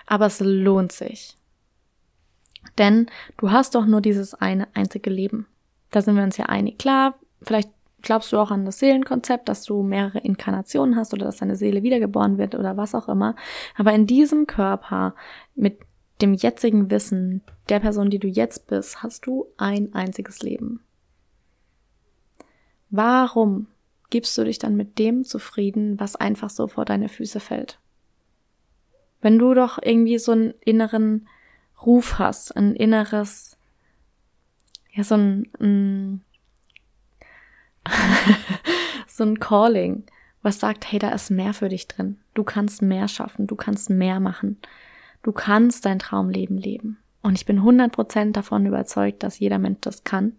aber 0.05 0.27
es 0.27 0.41
lohnt 0.41 0.91
sich. 0.91 1.37
Denn 2.77 3.07
du 3.37 3.51
hast 3.51 3.75
doch 3.75 3.85
nur 3.85 4.01
dieses 4.01 4.33
eine 4.33 4.67
einzige 4.75 5.09
Leben. 5.09 5.47
Da 5.91 6.01
sind 6.01 6.15
wir 6.15 6.23
uns 6.23 6.37
ja 6.37 6.47
einig. 6.47 6.79
Klar, 6.79 7.15
vielleicht 7.41 7.69
glaubst 8.01 8.31
du 8.31 8.37
auch 8.37 8.51
an 8.51 8.65
das 8.65 8.79
Seelenkonzept, 8.79 9.49
dass 9.49 9.63
du 9.63 9.81
mehrere 9.81 10.19
Inkarnationen 10.19 10.95
hast 10.95 11.13
oder 11.13 11.25
dass 11.25 11.37
deine 11.37 11.55
Seele 11.55 11.83
wiedergeboren 11.83 12.37
wird 12.37 12.55
oder 12.55 12.77
was 12.77 12.95
auch 12.95 13.07
immer. 13.07 13.35
Aber 13.75 13.93
in 13.93 14.07
diesem 14.07 14.47
Körper, 14.47 15.15
mit 15.55 15.79
dem 16.21 16.33
jetzigen 16.33 16.91
Wissen 16.91 17.41
der 17.69 17.79
Person, 17.79 18.09
die 18.09 18.19
du 18.19 18.27
jetzt 18.27 18.67
bist, 18.67 19.01
hast 19.01 19.25
du 19.25 19.47
ein 19.57 19.93
einziges 19.93 20.41
Leben. 20.41 20.81
Warum 22.89 23.67
gibst 24.09 24.37
du 24.37 24.43
dich 24.43 24.59
dann 24.59 24.75
mit 24.75 24.99
dem 24.99 25.23
zufrieden, 25.23 25.99
was 25.99 26.15
einfach 26.15 26.49
so 26.49 26.67
vor 26.67 26.85
deine 26.85 27.09
Füße 27.09 27.39
fällt? 27.39 27.79
Wenn 29.21 29.39
du 29.39 29.53
doch 29.53 29.79
irgendwie 29.81 30.19
so 30.19 30.33
einen 30.33 30.53
inneren 30.63 31.27
Ruf 31.85 32.19
hast, 32.19 32.55
ein 32.55 32.75
inneres, 32.75 33.57
ja, 34.91 35.03
so 35.03 35.15
ein, 35.15 35.47
ein 35.59 36.23
so 39.07 39.23
ein 39.23 39.39
Calling, 39.39 40.03
was 40.41 40.59
sagt, 40.59 40.91
hey, 40.91 40.99
da 40.99 41.09
ist 41.09 41.29
mehr 41.29 41.53
für 41.53 41.69
dich 41.69 41.87
drin. 41.87 42.19
Du 42.33 42.43
kannst 42.43 42.81
mehr 42.81 43.07
schaffen, 43.07 43.47
du 43.47 43.55
kannst 43.55 43.89
mehr 43.89 44.19
machen. 44.19 44.57
Du 45.21 45.31
kannst 45.31 45.85
dein 45.85 45.99
Traumleben 45.99 46.57
leben. 46.57 46.97
Und 47.21 47.35
ich 47.35 47.45
bin 47.45 47.61
100% 47.61 48.33
davon 48.33 48.65
überzeugt, 48.65 49.23
dass 49.23 49.39
jeder 49.39 49.57
Mensch 49.57 49.79
das 49.81 50.03
kann. 50.03 50.33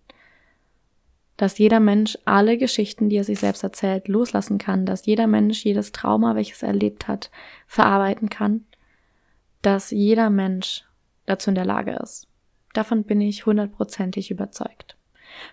Dass 1.39 1.59
jeder 1.59 1.81
Mensch 1.81 2.19
alle 2.27 2.59
Geschichten, 2.59 3.09
die 3.09 3.17
er 3.17 3.25
sich 3.25 3.41
selbst 3.41 3.65
erzählt, 3.65 4.09
loslassen 4.09 4.59
kann. 4.59 4.85
Dass 4.85 5.07
jeder 5.07 5.27
Mensch 5.27 5.65
jedes 5.65 5.93
Trauma, 5.93 6.35
welches 6.35 6.63
er 6.63 6.69
erlebt 6.69 7.09
hat, 7.09 7.31
verarbeiten 7.67 8.29
kann. 8.29 8.67
Dass 9.63 9.91
jeder 9.91 10.29
Mensch 10.29 10.85
dazu 11.27 11.51
in 11.51 11.55
der 11.55 11.65
Lage 11.65 11.93
ist. 12.03 12.29
Davon 12.73 13.05
bin 13.05 13.21
ich 13.21 13.47
hundertprozentig 13.47 14.31
überzeugt. 14.31 14.97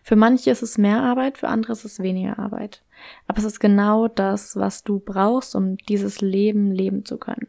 Für 0.03 0.15
manche 0.15 0.51
ist 0.51 0.61
es 0.61 0.77
mehr 0.77 1.01
Arbeit, 1.01 1.37
für 1.37 1.47
andere 1.47 1.73
ist 1.73 1.85
es 1.85 1.99
weniger 1.99 2.39
Arbeit. 2.39 2.83
Aber 3.27 3.39
es 3.39 3.45
ist 3.45 3.59
genau 3.59 4.07
das, 4.07 4.55
was 4.55 4.83
du 4.83 4.99
brauchst, 4.99 5.55
um 5.55 5.77
dieses 5.77 6.21
Leben 6.21 6.71
leben 6.71 7.05
zu 7.05 7.17
können. 7.17 7.47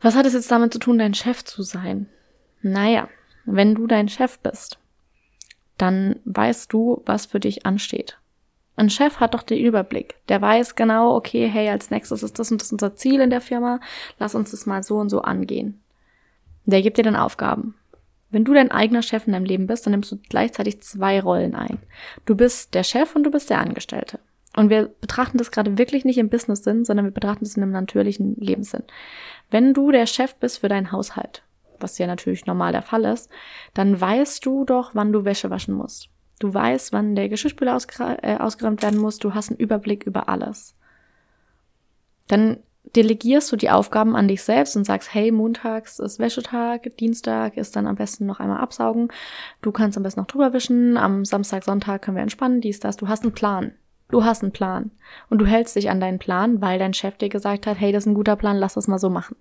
Was 0.00 0.16
hat 0.16 0.26
es 0.26 0.34
jetzt 0.34 0.50
damit 0.50 0.72
zu 0.72 0.78
tun, 0.78 0.98
dein 0.98 1.14
Chef 1.14 1.44
zu 1.44 1.62
sein? 1.62 2.08
Naja, 2.60 3.08
wenn 3.44 3.74
du 3.74 3.86
dein 3.86 4.08
Chef 4.08 4.38
bist, 4.40 4.78
dann 5.78 6.20
weißt 6.24 6.72
du, 6.72 7.02
was 7.06 7.26
für 7.26 7.40
dich 7.40 7.66
ansteht. 7.66 8.18
Ein 8.76 8.90
Chef 8.90 9.20
hat 9.20 9.34
doch 9.34 9.42
den 9.42 9.58
Überblick. 9.58 10.16
Der 10.28 10.40
weiß 10.40 10.76
genau, 10.76 11.14
okay, 11.14 11.46
hey, 11.46 11.68
als 11.68 11.90
nächstes 11.90 12.22
ist 12.22 12.38
das 12.38 12.50
und 12.50 12.60
das 12.60 12.72
unser 12.72 12.94
Ziel 12.96 13.20
in 13.20 13.30
der 13.30 13.40
Firma. 13.40 13.80
Lass 14.18 14.34
uns 14.34 14.50
das 14.50 14.66
mal 14.66 14.82
so 14.82 14.96
und 14.96 15.08
so 15.08 15.22
angehen. 15.22 15.81
Der 16.64 16.82
gibt 16.82 16.98
dir 16.98 17.04
dann 17.04 17.16
Aufgaben. 17.16 17.74
Wenn 18.30 18.44
du 18.44 18.54
dein 18.54 18.70
eigener 18.70 19.02
Chef 19.02 19.26
in 19.26 19.34
deinem 19.34 19.44
Leben 19.44 19.66
bist, 19.66 19.84
dann 19.84 19.90
nimmst 19.90 20.10
du 20.10 20.16
gleichzeitig 20.28 20.80
zwei 20.80 21.20
Rollen 21.20 21.54
ein. 21.54 21.78
Du 22.24 22.34
bist 22.34 22.72
der 22.74 22.82
Chef 22.82 23.14
und 23.14 23.24
du 23.24 23.30
bist 23.30 23.50
der 23.50 23.58
Angestellte. 23.58 24.18
Und 24.56 24.70
wir 24.70 24.90
betrachten 25.00 25.38
das 25.38 25.50
gerade 25.50 25.78
wirklich 25.78 26.04
nicht 26.04 26.18
im 26.18 26.28
Business-Sinn, 26.28 26.84
sondern 26.84 27.06
wir 27.06 27.12
betrachten 27.12 27.44
das 27.44 27.56
in 27.56 27.62
einem 27.62 27.72
natürlichen 27.72 28.36
Lebenssinn. 28.36 28.84
Wenn 29.50 29.74
du 29.74 29.90
der 29.90 30.06
Chef 30.06 30.34
bist 30.36 30.58
für 30.58 30.68
deinen 30.68 30.92
Haushalt, 30.92 31.42
was 31.78 31.98
ja 31.98 32.06
natürlich 32.06 32.46
normal 32.46 32.72
der 32.72 32.82
Fall 32.82 33.04
ist, 33.04 33.30
dann 33.74 34.00
weißt 34.00 34.44
du 34.44 34.64
doch, 34.64 34.94
wann 34.94 35.12
du 35.12 35.24
Wäsche 35.24 35.50
waschen 35.50 35.74
musst. 35.74 36.08
Du 36.38 36.52
weißt, 36.52 36.92
wann 36.92 37.14
der 37.14 37.28
Geschirrspüler 37.28 37.78
äh, 38.22 38.36
ausgeräumt 38.36 38.82
werden 38.82 38.98
muss. 38.98 39.18
Du 39.18 39.34
hast 39.34 39.50
einen 39.50 39.58
Überblick 39.58 40.04
über 40.04 40.28
alles. 40.28 40.74
Dann 42.28 42.58
delegierst 42.84 43.50
du 43.52 43.56
die 43.56 43.70
Aufgaben 43.70 44.16
an 44.16 44.28
dich 44.28 44.42
selbst 44.42 44.76
und 44.76 44.84
sagst, 44.84 45.14
hey, 45.14 45.30
montags 45.30 45.98
ist 45.98 46.18
Wäschetag, 46.18 46.96
Dienstag 46.98 47.56
ist 47.56 47.76
dann 47.76 47.86
am 47.86 47.96
besten 47.96 48.26
noch 48.26 48.40
einmal 48.40 48.60
absaugen, 48.60 49.08
du 49.62 49.72
kannst 49.72 49.96
am 49.96 50.02
besten 50.02 50.20
noch 50.20 50.26
drüber 50.26 50.52
wischen, 50.52 50.96
am 50.96 51.24
Samstag, 51.24 51.64
Sonntag 51.64 52.02
können 52.02 52.16
wir 52.16 52.22
entspannen, 52.22 52.60
dies, 52.60 52.80
das, 52.80 52.96
du 52.96 53.08
hast 53.08 53.22
einen 53.22 53.34
Plan. 53.34 53.72
Du 54.08 54.24
hast 54.24 54.42
einen 54.42 54.52
Plan 54.52 54.90
und 55.30 55.38
du 55.38 55.46
hältst 55.46 55.74
dich 55.74 55.88
an 55.88 55.98
deinen 55.98 56.18
Plan, 56.18 56.60
weil 56.60 56.78
dein 56.78 56.92
Chef 56.92 57.16
dir 57.16 57.30
gesagt 57.30 57.66
hat, 57.66 57.80
hey, 57.80 57.92
das 57.92 58.02
ist 58.02 58.08
ein 58.08 58.14
guter 58.14 58.36
Plan, 58.36 58.58
lass 58.58 58.74
das 58.74 58.86
mal 58.86 58.98
so 58.98 59.08
machen. 59.08 59.36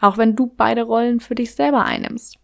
Auch 0.00 0.18
wenn 0.18 0.36
du 0.36 0.46
beide 0.46 0.84
Rollen 0.84 1.18
für 1.18 1.34
dich 1.34 1.52
selber 1.54 1.84
einnimmst. 1.84 2.38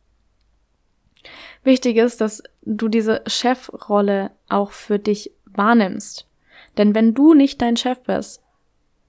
Wichtig 1.62 1.96
ist, 1.96 2.20
dass 2.20 2.42
du 2.62 2.88
diese 2.88 3.22
Chefrolle 3.28 4.32
auch 4.48 4.72
für 4.72 4.98
dich 4.98 5.32
wahrnimmst. 5.44 6.28
Denn 6.76 6.94
wenn 6.94 7.14
du 7.14 7.34
nicht 7.34 7.62
dein 7.62 7.76
Chef 7.76 8.00
bist, 8.02 8.42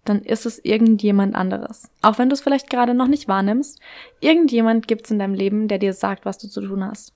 dann 0.09 0.21
ist 0.23 0.45
es 0.45 0.63
irgendjemand 0.63 1.35
anderes. 1.35 1.89
Auch 2.01 2.17
wenn 2.17 2.29
du 2.29 2.33
es 2.33 2.41
vielleicht 2.41 2.69
gerade 2.69 2.93
noch 2.93 3.07
nicht 3.07 3.27
wahrnimmst, 3.27 3.79
irgendjemand 4.19 4.87
gibt 4.87 5.05
es 5.05 5.11
in 5.11 5.19
deinem 5.19 5.35
Leben, 5.35 5.67
der 5.67 5.77
dir 5.77 5.93
sagt, 5.93 6.25
was 6.25 6.37
du 6.37 6.47
zu 6.47 6.61
tun 6.61 6.83
hast. 6.83 7.13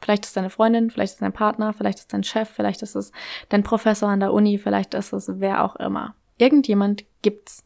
Vielleicht 0.00 0.24
ist 0.24 0.30
es 0.30 0.34
deine 0.34 0.50
Freundin, 0.50 0.90
vielleicht 0.90 1.10
ist 1.10 1.16
es 1.16 1.20
dein 1.20 1.32
Partner, 1.32 1.72
vielleicht 1.72 1.98
ist 1.98 2.04
es 2.04 2.08
dein 2.08 2.24
Chef, 2.24 2.48
vielleicht 2.48 2.82
ist 2.82 2.96
es 2.96 3.12
dein 3.48 3.62
Professor 3.62 4.08
an 4.08 4.20
der 4.20 4.32
Uni, 4.32 4.58
vielleicht 4.58 4.94
ist 4.94 5.12
es 5.12 5.28
wer 5.40 5.64
auch 5.64 5.76
immer. 5.76 6.14
Irgendjemand 6.38 7.04
gibt's. 7.22 7.64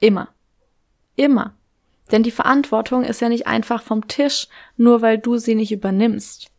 Immer. 0.00 0.28
Immer. 1.14 1.54
Denn 2.10 2.22
die 2.22 2.30
Verantwortung 2.30 3.04
ist 3.04 3.20
ja 3.20 3.28
nicht 3.28 3.46
einfach 3.46 3.82
vom 3.82 4.08
Tisch, 4.08 4.48
nur 4.76 5.02
weil 5.02 5.18
du 5.18 5.36
sie 5.38 5.54
nicht 5.54 5.72
übernimmst. 5.72 6.50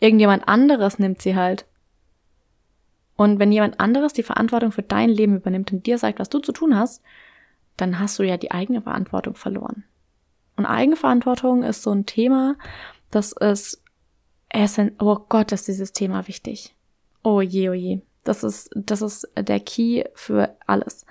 Irgendjemand 0.00 0.48
anderes 0.48 0.98
nimmt 0.98 1.22
sie 1.22 1.36
halt. 1.36 1.66
Und 3.16 3.38
wenn 3.38 3.50
jemand 3.50 3.80
anderes 3.80 4.12
die 4.12 4.22
Verantwortung 4.22 4.72
für 4.72 4.82
dein 4.82 5.08
Leben 5.08 5.36
übernimmt 5.36 5.72
und 5.72 5.86
dir 5.86 5.98
sagt, 5.98 6.18
was 6.18 6.28
du 6.28 6.38
zu 6.38 6.52
tun 6.52 6.76
hast, 6.76 7.02
dann 7.76 7.98
hast 7.98 8.18
du 8.18 8.22
ja 8.22 8.36
die 8.36 8.50
eigene 8.50 8.82
Verantwortung 8.82 9.34
verloren. 9.34 9.84
Und 10.56 10.66
Eigenverantwortung 10.66 11.62
ist 11.62 11.82
so 11.82 11.92
ein 11.92 12.06
Thema, 12.06 12.56
das 13.10 13.32
ist, 13.32 13.82
oh 14.98 15.18
Gott, 15.28 15.52
ist 15.52 15.68
dieses 15.68 15.92
Thema 15.92 16.28
wichtig. 16.28 16.74
Oh 17.22 17.40
je, 17.40 17.68
oh 17.68 17.74
je. 17.74 18.00
Das 18.24 18.42
ist, 18.42 18.70
das 18.74 19.02
ist 19.02 19.28
der 19.36 19.60
Key 19.60 20.04
für 20.14 20.56
alles. 20.66 21.06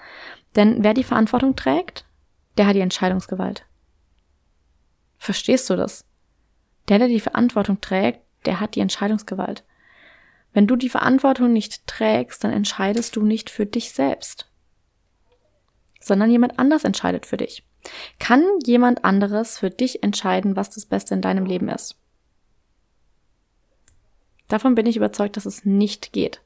Denn 0.56 0.84
wer 0.84 0.94
die 0.94 1.04
Verantwortung 1.04 1.56
trägt, 1.56 2.06
der 2.58 2.68
hat 2.68 2.76
die 2.76 2.82
Entscheidungsgewalt. 2.82 3.66
Verstehst 5.18 5.70
du 5.70 5.76
das? 5.76 6.06
Der, 6.88 7.00
der 7.00 7.08
die 7.08 7.20
Verantwortung 7.20 7.82
trägt, 7.82 8.22
der 8.46 8.60
hat 8.60 8.76
die 8.76 8.80
Entscheidungsgewalt. 8.80 9.64
Wenn 10.56 10.68
du 10.68 10.78
die 10.78 10.88
Verantwortung 10.88 11.52
nicht 11.52 11.86
trägst, 11.86 12.46
dann 12.46 12.54
entscheidest 12.54 13.18
du 13.18 13.24
nicht 13.24 13.50
für 13.50 13.66
dich 13.66 13.92
selbst, 13.92 14.50
sondern 16.00 16.32
jemand 16.32 16.58
anders 16.60 16.86
entscheidet 16.86 17.26
für 17.26 17.36
dich. 17.36 17.68
Kann 18.20 18.42
jemand 18.66 19.04
anderes 19.04 19.60
für 19.60 19.70
dich 19.70 20.02
entscheiden, 20.02 20.56
was 20.56 20.70
das 20.70 20.86
Beste 20.86 21.14
in 21.14 21.22
deinem 21.22 21.46
Leben 21.46 21.68
ist? 21.68 21.98
Davon 24.48 24.76
bin 24.76 24.86
ich 24.86 24.96
überzeugt, 24.96 25.36
dass 25.36 25.46
es 25.46 25.66
nicht 25.66 26.14
geht. 26.14 26.42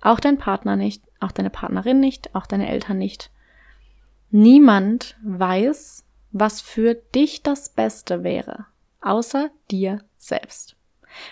Auch 0.00 0.20
dein 0.20 0.38
Partner 0.38 0.76
nicht, 0.76 1.02
auch 1.18 1.32
deine 1.32 1.50
Partnerin 1.50 1.98
nicht, 1.98 2.32
auch 2.36 2.46
deine 2.46 2.68
Eltern 2.68 2.96
nicht. 2.96 3.32
Niemand 4.30 5.16
weiß, 5.24 6.04
was 6.30 6.60
für 6.60 6.94
dich 6.94 7.42
das 7.42 7.70
Beste 7.70 8.22
wäre, 8.22 8.66
außer 9.00 9.50
dir 9.68 9.98
selbst. 10.16 10.76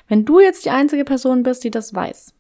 Wenn 0.09 0.25
du 0.25 0.41
jetzt 0.41 0.65
die 0.65 0.71
einzige 0.71 1.05
Person 1.05 1.43
bist, 1.43 1.65
die 1.65 1.71
das 1.71 1.95
weiß, 1.95 2.35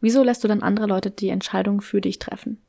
wieso 0.00 0.22
lässt 0.22 0.44
du 0.44 0.48
dann 0.48 0.62
andere 0.62 0.86
Leute 0.86 1.10
die 1.10 1.28
Entscheidung 1.28 1.80
für 1.80 2.00
dich 2.00 2.18
treffen? 2.18 2.60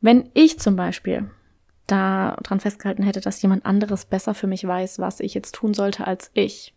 Wenn 0.00 0.30
ich 0.34 0.58
zum 0.58 0.76
Beispiel 0.76 1.30
daran 1.86 2.60
festgehalten 2.60 3.02
hätte, 3.02 3.20
dass 3.20 3.40
jemand 3.42 3.66
anderes 3.66 4.04
besser 4.04 4.34
für 4.34 4.46
mich 4.46 4.66
weiß, 4.66 4.98
was 4.98 5.20
ich 5.20 5.34
jetzt 5.34 5.54
tun 5.54 5.74
sollte 5.74 6.06
als 6.06 6.30
ich, 6.34 6.74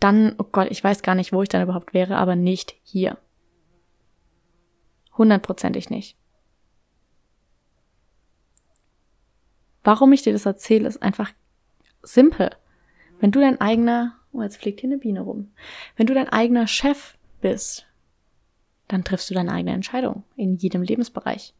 dann, 0.00 0.34
oh 0.38 0.44
Gott, 0.44 0.68
ich 0.70 0.82
weiß 0.82 1.02
gar 1.02 1.14
nicht, 1.14 1.32
wo 1.32 1.42
ich 1.42 1.48
dann 1.48 1.62
überhaupt 1.62 1.94
wäre, 1.94 2.16
aber 2.16 2.36
nicht 2.36 2.74
hier. 2.82 3.18
Hundertprozentig 5.16 5.90
nicht. 5.90 6.16
Warum 9.84 10.12
ich 10.12 10.22
dir 10.22 10.32
das 10.32 10.46
erzähle, 10.46 10.88
ist 10.88 11.02
einfach 11.02 11.30
simpel. 12.02 12.50
Wenn 13.24 13.30
du 13.30 13.40
dein 13.40 13.58
eigener, 13.58 14.12
oh, 14.34 14.42
jetzt 14.42 14.58
fliegt 14.58 14.80
hier 14.80 14.90
eine 14.90 14.98
Biene 14.98 15.22
rum. 15.22 15.50
Wenn 15.96 16.06
du 16.06 16.12
dein 16.12 16.28
eigener 16.28 16.66
Chef 16.66 17.16
bist, 17.40 17.86
dann 18.86 19.02
triffst 19.02 19.30
du 19.30 19.34
deine 19.34 19.50
eigene 19.50 19.72
Entscheidung 19.72 20.24
in 20.36 20.56
jedem 20.56 20.82
Lebensbereich. 20.82 21.54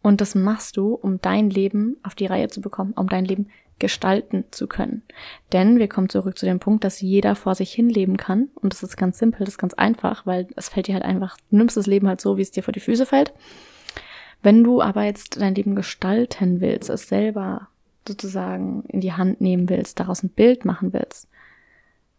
Und 0.00 0.22
das 0.22 0.34
machst 0.34 0.78
du, 0.78 0.94
um 0.94 1.20
dein 1.20 1.50
Leben 1.50 1.98
auf 2.02 2.14
die 2.14 2.24
Reihe 2.24 2.48
zu 2.48 2.62
bekommen, 2.62 2.94
um 2.94 3.10
dein 3.10 3.26
Leben 3.26 3.50
gestalten 3.78 4.44
zu 4.52 4.68
können. 4.68 5.02
Denn 5.52 5.78
wir 5.78 5.88
kommen 5.88 6.08
zurück 6.08 6.38
zu 6.38 6.46
dem 6.46 6.60
Punkt, 6.60 6.82
dass 6.82 7.02
jeder 7.02 7.34
vor 7.34 7.54
sich 7.54 7.74
hin 7.74 7.90
leben 7.90 8.16
kann. 8.16 8.48
Und 8.54 8.72
das 8.72 8.82
ist 8.82 8.96
ganz 8.96 9.18
simpel, 9.18 9.40
das 9.40 9.56
ist 9.56 9.58
ganz 9.58 9.74
einfach, 9.74 10.24
weil 10.24 10.48
es 10.56 10.70
fällt 10.70 10.86
dir 10.86 10.94
halt 10.94 11.04
einfach, 11.04 11.36
du 11.50 11.58
nimmst 11.58 11.76
das 11.76 11.86
Leben 11.86 12.08
halt 12.08 12.22
so, 12.22 12.38
wie 12.38 12.42
es 12.42 12.52
dir 12.52 12.62
vor 12.62 12.72
die 12.72 12.80
Füße 12.80 13.04
fällt. 13.04 13.34
Wenn 14.40 14.64
du 14.64 14.80
aber 14.80 15.02
jetzt 15.02 15.38
dein 15.38 15.54
Leben 15.54 15.74
gestalten 15.76 16.62
willst, 16.62 16.88
es 16.88 17.06
selber 17.06 17.68
sozusagen 18.06 18.84
in 18.88 19.00
die 19.00 19.12
Hand 19.12 19.40
nehmen 19.40 19.68
willst, 19.68 20.00
daraus 20.00 20.22
ein 20.22 20.30
Bild 20.30 20.64
machen 20.64 20.92
willst, 20.92 21.28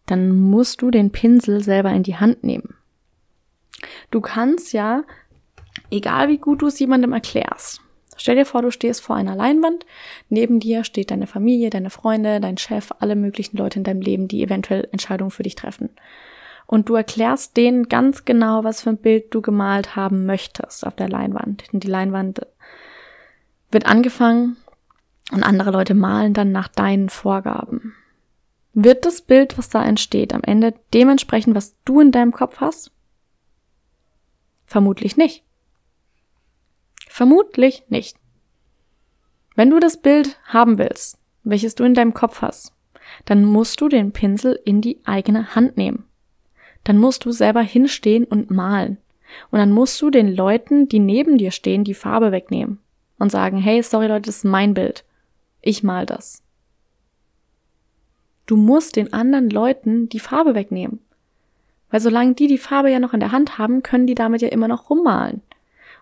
dann 0.06 0.30
musst 0.30 0.82
du 0.82 0.90
den 0.90 1.10
Pinsel 1.10 1.62
selber 1.62 1.90
in 1.90 2.02
die 2.02 2.16
Hand 2.16 2.44
nehmen. 2.44 2.74
Du 4.10 4.20
kannst 4.20 4.72
ja, 4.72 5.04
egal 5.90 6.28
wie 6.28 6.38
gut 6.38 6.62
du 6.62 6.66
es 6.66 6.78
jemandem 6.78 7.12
erklärst, 7.12 7.82
stell 8.16 8.36
dir 8.36 8.46
vor, 8.46 8.62
du 8.62 8.70
stehst 8.70 9.02
vor 9.02 9.16
einer 9.16 9.36
Leinwand, 9.36 9.84
neben 10.28 10.60
dir 10.60 10.84
steht 10.84 11.10
deine 11.10 11.26
Familie, 11.26 11.70
deine 11.70 11.90
Freunde, 11.90 12.40
dein 12.40 12.56
Chef, 12.56 12.90
alle 13.00 13.16
möglichen 13.16 13.56
Leute 13.56 13.78
in 13.78 13.84
deinem 13.84 14.00
Leben, 14.00 14.28
die 14.28 14.42
eventuell 14.42 14.88
Entscheidungen 14.92 15.30
für 15.30 15.42
dich 15.42 15.54
treffen 15.54 15.90
und 16.66 16.88
du 16.88 16.94
erklärst 16.94 17.56
denen 17.56 17.88
ganz 17.88 18.24
genau, 18.24 18.64
was 18.64 18.82
für 18.82 18.90
ein 18.90 18.96
Bild 18.98 19.32
du 19.34 19.40
gemalt 19.40 19.94
haben 19.96 20.26
möchtest 20.26 20.86
auf 20.86 20.96
der 20.96 21.08
Leinwand. 21.08 21.64
Und 21.72 21.84
die 21.84 21.88
Leinwand 21.88 22.40
wird 23.70 23.86
angefangen 23.86 24.56
und 25.32 25.42
andere 25.42 25.70
Leute 25.70 25.94
malen 25.94 26.34
dann 26.34 26.52
nach 26.52 26.68
deinen 26.68 27.08
Vorgaben. 27.08 27.94
Wird 28.72 29.04
das 29.04 29.22
Bild, 29.22 29.56
was 29.58 29.68
da 29.68 29.84
entsteht, 29.84 30.34
am 30.34 30.42
Ende 30.42 30.74
dementsprechend, 30.92 31.54
was 31.54 31.74
du 31.84 32.00
in 32.00 32.12
deinem 32.12 32.32
Kopf 32.32 32.60
hast? 32.60 32.92
Vermutlich 34.66 35.16
nicht. 35.16 35.44
Vermutlich 37.08 37.84
nicht. 37.88 38.16
Wenn 39.54 39.70
du 39.70 39.80
das 39.80 39.96
Bild 39.96 40.38
haben 40.44 40.76
willst, 40.76 41.18
welches 41.42 41.74
du 41.74 41.84
in 41.84 41.94
deinem 41.94 42.12
Kopf 42.12 42.42
hast, 42.42 42.74
dann 43.24 43.44
musst 43.44 43.80
du 43.80 43.88
den 43.88 44.12
Pinsel 44.12 44.60
in 44.64 44.80
die 44.80 45.00
eigene 45.04 45.54
Hand 45.54 45.76
nehmen 45.76 46.04
dann 46.86 46.98
musst 46.98 47.24
du 47.24 47.32
selber 47.32 47.62
hinstehen 47.62 48.24
und 48.24 48.50
malen. 48.50 48.98
Und 49.50 49.58
dann 49.58 49.72
musst 49.72 50.00
du 50.00 50.08
den 50.08 50.34
Leuten, 50.34 50.86
die 50.88 51.00
neben 51.00 51.36
dir 51.36 51.50
stehen, 51.50 51.82
die 51.82 51.94
Farbe 51.94 52.30
wegnehmen 52.30 52.78
und 53.18 53.32
sagen, 53.32 53.58
hey, 53.58 53.82
sorry 53.82 54.06
Leute, 54.06 54.26
das 54.26 54.36
ist 54.38 54.44
mein 54.44 54.72
Bild. 54.72 55.04
Ich 55.66 55.82
mal 55.82 56.06
das. 56.06 56.44
Du 58.46 58.56
musst 58.56 58.94
den 58.94 59.12
anderen 59.12 59.50
Leuten 59.50 60.08
die 60.08 60.20
Farbe 60.20 60.54
wegnehmen. 60.54 61.00
Weil 61.90 61.98
solange 61.98 62.34
die 62.34 62.46
die 62.46 62.56
Farbe 62.56 62.88
ja 62.88 63.00
noch 63.00 63.14
in 63.14 63.18
der 63.18 63.32
Hand 63.32 63.58
haben, 63.58 63.82
können 63.82 64.06
die 64.06 64.14
damit 64.14 64.42
ja 64.42 64.48
immer 64.48 64.68
noch 64.68 64.90
rummalen. 64.90 65.42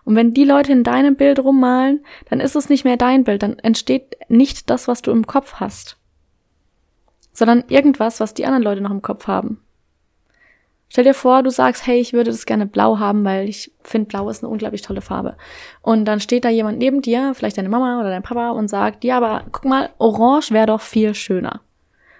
Und 0.03 0.15
wenn 0.15 0.35
die 0.35 0.43
Leute 0.43 0.71
in 0.71 0.83
deinem 0.83 1.15
Bild 1.15 1.39
rummalen, 1.39 2.05
dann 2.29 2.41
ist 2.41 2.55
es 2.55 2.69
nicht 2.69 2.85
mehr 2.85 2.95
dein 2.95 3.23
Bild, 3.23 3.41
dann 3.41 3.57
entsteht 3.57 4.17
nicht 4.29 4.69
das, 4.69 4.87
was 4.87 5.01
du 5.01 5.09
im 5.09 5.25
Kopf 5.25 5.55
hast, 5.55 5.97
sondern 7.33 7.63
irgendwas, 7.67 8.19
was 8.19 8.35
die 8.35 8.45
anderen 8.45 8.63
Leute 8.63 8.81
noch 8.81 8.91
im 8.91 9.01
Kopf 9.01 9.25
haben. 9.25 9.59
Stell 10.89 11.03
dir 11.03 11.13
vor, 11.13 11.43
du 11.43 11.49
sagst, 11.49 11.87
hey, 11.87 11.99
ich 11.99 12.13
würde 12.13 12.31
das 12.31 12.45
gerne 12.45 12.65
blau 12.65 12.99
haben, 12.99 13.25
weil 13.25 13.49
ich 13.49 13.71
finde, 13.81 14.07
blau 14.07 14.29
ist 14.29 14.43
eine 14.43 14.51
unglaublich 14.51 14.81
tolle 14.81 15.01
Farbe. 15.01 15.35
Und 15.81 16.05
dann 16.05 16.19
steht 16.19 16.45
da 16.45 16.49
jemand 16.49 16.77
neben 16.77 17.01
dir, 17.01 17.33
vielleicht 17.33 17.57
deine 17.57 17.69
Mama 17.69 17.99
oder 17.99 18.09
dein 18.09 18.23
Papa, 18.23 18.51
und 18.51 18.69
sagt, 18.69 19.03
ja, 19.03 19.17
aber 19.17 19.45
guck 19.51 19.65
mal, 19.65 19.89
orange 19.97 20.51
wäre 20.51 20.67
doch 20.67 20.81
viel 20.81 21.15
schöner. 21.15 21.61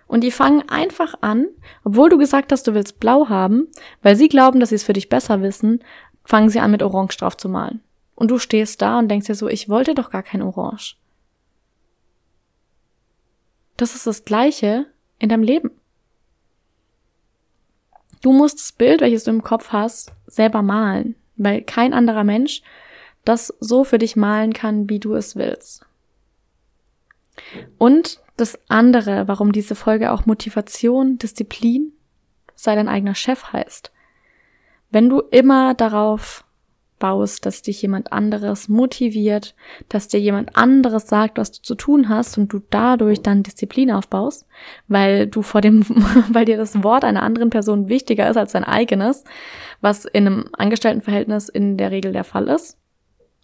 Und 0.08 0.24
die 0.24 0.32
fangen 0.32 0.68
einfach 0.70 1.16
an, 1.22 1.48
obwohl 1.84 2.10
du 2.10 2.18
gesagt 2.18 2.52
hast, 2.52 2.68
du 2.68 2.74
willst 2.74 3.00
blau 3.00 3.30
haben, 3.30 3.68
weil 4.02 4.16
sie 4.16 4.30
glauben, 4.30 4.60
dass 4.60 4.70
sie 4.70 4.76
es 4.76 4.84
für 4.84 4.94
dich 4.94 5.10
besser 5.10 5.42
wissen, 5.42 5.84
fangen 6.24 6.50
sie 6.50 6.60
an, 6.60 6.72
mit 6.72 6.84
orange 6.84 7.18
drauf 7.18 7.38
zu 7.38 7.50
malen. 7.50 7.82
Und 8.16 8.32
du 8.32 8.40
stehst 8.40 8.82
da 8.82 9.00
und 9.00 9.10
denkst 9.10 9.28
dir 9.28 9.36
so, 9.36 9.48
ich 9.48 9.70
wollte 9.70 9.94
doch 9.94 10.10
gar 10.10 10.24
kein 10.24 10.42
orange. 10.42 10.98
Das 13.78 13.94
ist 13.94 14.08
das 14.08 14.26
Gleiche 14.26 14.86
in 15.20 15.30
deinem 15.30 15.44
Leben. 15.44 15.72
Du 18.26 18.34
musst 18.34 18.58
das 18.58 18.72
Bild, 18.72 19.02
welches 19.02 19.26
du 19.26 19.30
im 19.30 19.44
Kopf 19.44 19.72
hast, 19.72 20.12
selber 20.26 20.64
malen, 20.64 21.14
weil 21.36 21.62
kein 21.62 21.94
anderer 21.94 22.24
Mensch 22.24 22.64
das 23.24 23.54
so 23.60 23.84
für 23.84 24.00
dich 24.00 24.16
malen 24.16 24.52
kann, 24.52 24.90
wie 24.90 25.00
du 25.00 25.14
es 25.14 25.36
willst. 25.36 25.86
Und 27.78 28.20
das 28.36 28.58
andere, 28.68 29.28
warum 29.28 29.52
diese 29.52 29.76
Folge 29.76 30.12
auch 30.12 30.26
Motivation, 30.26 31.20
Disziplin, 31.20 31.94
sei 32.56 32.74
dein 32.74 32.88
eigener 32.90 33.14
Chef 33.14 33.54
heißt. 33.54 33.92
Wenn 34.90 35.08
du 35.08 35.20
immer 35.20 35.76
darauf 35.76 36.45
baust, 37.06 37.46
dass 37.46 37.62
dich 37.62 37.84
jemand 37.84 38.12
anderes 38.12 38.68
motiviert, 38.68 39.54
dass 39.90 40.08
dir 40.08 40.20
jemand 40.20 40.58
anderes 40.58 41.08
sagt, 41.08 41.38
was 41.38 41.52
du 41.52 41.62
zu 41.62 41.76
tun 41.76 42.10
hast 42.10 42.36
und 42.40 42.52
du 42.52 42.62
dadurch 42.72 43.22
dann 43.22 43.44
Disziplin 43.44 43.92
aufbaust, 43.92 44.48
weil 44.88 45.28
du 45.28 45.44
vor 45.44 45.62
dem, 45.62 45.86
weil 46.32 46.46
dir 46.46 46.58
das 46.58 46.82
Wort 46.82 47.04
einer 47.04 47.22
anderen 47.22 47.52
Person 47.52 47.90
wichtiger 47.90 48.28
ist 48.28 48.38
als 48.38 48.54
dein 48.54 48.64
eigenes, 48.64 49.24
was 49.82 50.06
in 50.06 50.26
einem 50.26 50.50
Angestelltenverhältnis 50.54 51.48
in 51.48 51.78
der 51.78 51.92
Regel 51.92 52.12
der 52.12 52.24
Fall 52.24 52.48
ist. 52.48 52.76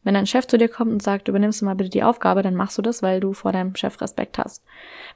Wenn 0.04 0.16
dein 0.16 0.26
Chef 0.26 0.48
zu 0.48 0.58
dir 0.58 0.68
kommt 0.68 0.92
und 0.92 1.04
sagt, 1.04 1.28
übernimmst 1.28 1.62
du 1.62 1.66
mal 1.66 1.76
bitte 1.76 1.92
die 1.92 2.02
Aufgabe, 2.02 2.42
dann 2.42 2.56
machst 2.56 2.80
du 2.80 2.82
das, 2.82 3.04
weil 3.04 3.20
du 3.20 3.34
vor 3.34 3.52
deinem 3.52 3.76
Chef 3.76 4.02
Respekt 4.02 4.40
hast. 4.40 4.64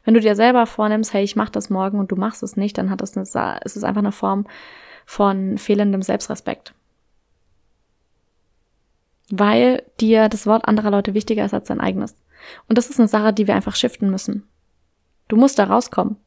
Wenn 0.03 0.13
du 0.13 0.19
dir 0.19 0.35
selber 0.35 0.67
vornimmst, 0.67 1.13
hey, 1.13 1.23
ich 1.23 1.35
mach 1.35 1.49
das 1.49 1.71
morgen 1.71 1.97
und 1.97 2.11
du 2.11 2.15
machst 2.15 2.43
es 2.43 2.57
nicht, 2.57 2.77
dann 2.77 2.91
hat 2.91 3.01
das 3.01 3.17
eine, 3.17 3.59
ist 3.65 3.75
es 3.75 3.83
einfach 3.83 4.03
eine 4.03 4.11
Form 4.11 4.45
von 5.07 5.57
fehlendem 5.57 6.03
Selbstrespekt. 6.03 6.75
Weil 9.29 9.83
dir 9.99 10.29
das 10.29 10.45
Wort 10.45 10.67
anderer 10.67 10.91
Leute 10.91 11.13
wichtiger 11.13 11.45
ist 11.45 11.53
als 11.53 11.67
dein 11.67 11.81
eigenes. 11.81 12.15
Und 12.67 12.77
das 12.77 12.89
ist 12.89 12.99
eine 12.99 13.07
Sache, 13.07 13.33
die 13.33 13.47
wir 13.47 13.55
einfach 13.55 13.75
shiften 13.75 14.09
müssen. 14.09 14.47
Du 15.27 15.35
musst 15.35 15.57
da 15.57 15.65
rauskommen. 15.65 16.17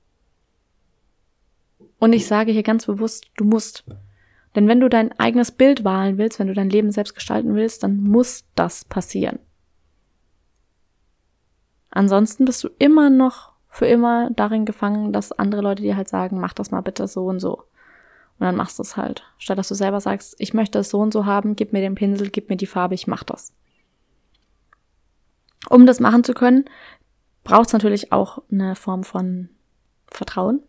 Und 1.99 2.12
ich 2.12 2.26
sage 2.26 2.52
hier 2.52 2.62
ganz 2.62 2.87
bewusst, 2.87 3.26
du 3.37 3.45
musst. 3.45 3.85
Denn 4.55 4.67
wenn 4.69 4.81
du 4.81 4.88
dein 4.88 5.12
eigenes 5.19 5.52
Bild 5.52 5.85
wahlen 5.85 6.19
willst, 6.19 6.38
wenn 6.38 6.49
du 6.49 6.55
dein 6.55 6.71
Leben 6.71 6.90
selbst 6.90 7.14
gestalten 7.14 7.55
willst, 7.55 7.83
dann 7.83 8.00
muss 8.00 8.45
das 8.55 8.85
passieren. 8.85 9.38
Ansonsten 11.90 12.45
bist 12.45 12.62
du 12.64 12.69
immer 12.78 13.11
noch 13.11 13.52
für 13.69 13.87
immer 13.87 14.31
darin 14.31 14.64
gefangen, 14.64 15.12
dass 15.12 15.33
andere 15.33 15.61
Leute 15.61 15.83
dir 15.83 15.97
halt 15.97 16.09
sagen, 16.09 16.40
mach 16.40 16.55
das 16.55 16.71
mal 16.71 16.81
bitte 16.81 17.07
so 17.07 17.26
und 17.26 17.40
so. 17.40 17.64
Und 18.38 18.47
dann 18.47 18.57
machst 18.57 18.78
du 18.78 18.83
es 18.83 18.97
halt. 18.97 19.25
Statt 19.38 19.59
dass 19.59 19.68
du 19.68 19.75
selber 19.75 20.00
sagst, 20.00 20.37
ich 20.38 20.54
möchte 20.54 20.78
es 20.78 20.90
so 20.90 21.00
und 21.00 21.12
so 21.12 21.26
haben, 21.26 21.57
gib 21.57 21.73
mir 21.73 21.80
den 21.80 21.97
Pinsel, 21.97 22.30
gib 22.30 22.49
mir 22.49 22.57
die 22.57 22.66
Farbe, 22.66 22.95
ich 22.95 23.07
mach 23.07 23.25
das. 23.25 23.52
Um 25.68 25.87
das 25.87 26.00
machen 26.00 26.23
zu 26.23 26.35
können, 26.35 26.64
braucht 27.42 27.68
es 27.68 27.73
natürlich 27.73 28.12
auch 28.12 28.42
eine 28.50 28.76
Form 28.76 29.02
von 29.02 29.49
Vertrauen. 30.07 30.62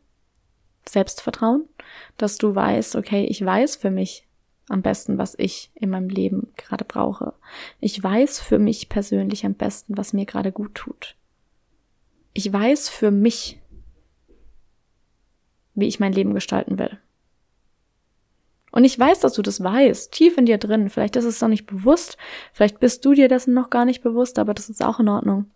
Selbstvertrauen, 0.87 1.67
dass 2.17 2.37
du 2.39 2.55
weißt, 2.55 2.95
okay, 2.95 3.25
ich 3.25 3.45
weiß 3.45 3.75
für 3.75 3.91
mich 3.91 4.27
am 4.69 4.81
besten, 4.81 5.17
was 5.17 5.35
ich 5.37 5.71
in 5.75 5.89
meinem 5.89 6.09
Leben 6.09 6.51
gerade 6.55 6.85
brauche. 6.85 7.33
Ich 7.79 8.01
weiß 8.01 8.39
für 8.39 8.59
mich 8.59 8.89
persönlich 8.89 9.45
am 9.45 9.55
besten, 9.55 9.97
was 9.97 10.13
mir 10.13 10.25
gerade 10.25 10.51
gut 10.51 10.75
tut. 10.75 11.15
Ich 12.33 12.51
weiß 12.51 12.89
für 12.89 13.11
mich, 13.11 13.59
wie 15.73 15.87
ich 15.87 15.99
mein 15.99 16.13
Leben 16.13 16.33
gestalten 16.33 16.79
will. 16.79 16.99
Und 18.71 18.83
ich 18.83 18.97
weiß, 18.97 19.19
dass 19.19 19.33
du 19.33 19.41
das 19.41 19.63
weißt, 19.63 20.11
tief 20.11 20.37
in 20.37 20.45
dir 20.45 20.57
drin. 20.57 20.89
Vielleicht 20.89 21.15
ist 21.15 21.25
es 21.25 21.41
noch 21.41 21.49
nicht 21.49 21.65
bewusst, 21.65 22.17
vielleicht 22.53 22.79
bist 22.79 23.03
du 23.05 23.13
dir 23.13 23.27
dessen 23.27 23.53
noch 23.53 23.69
gar 23.69 23.85
nicht 23.85 24.01
bewusst, 24.01 24.39
aber 24.39 24.53
das 24.53 24.69
ist 24.69 24.83
auch 24.83 24.99
in 24.99 25.09
Ordnung. 25.09 25.49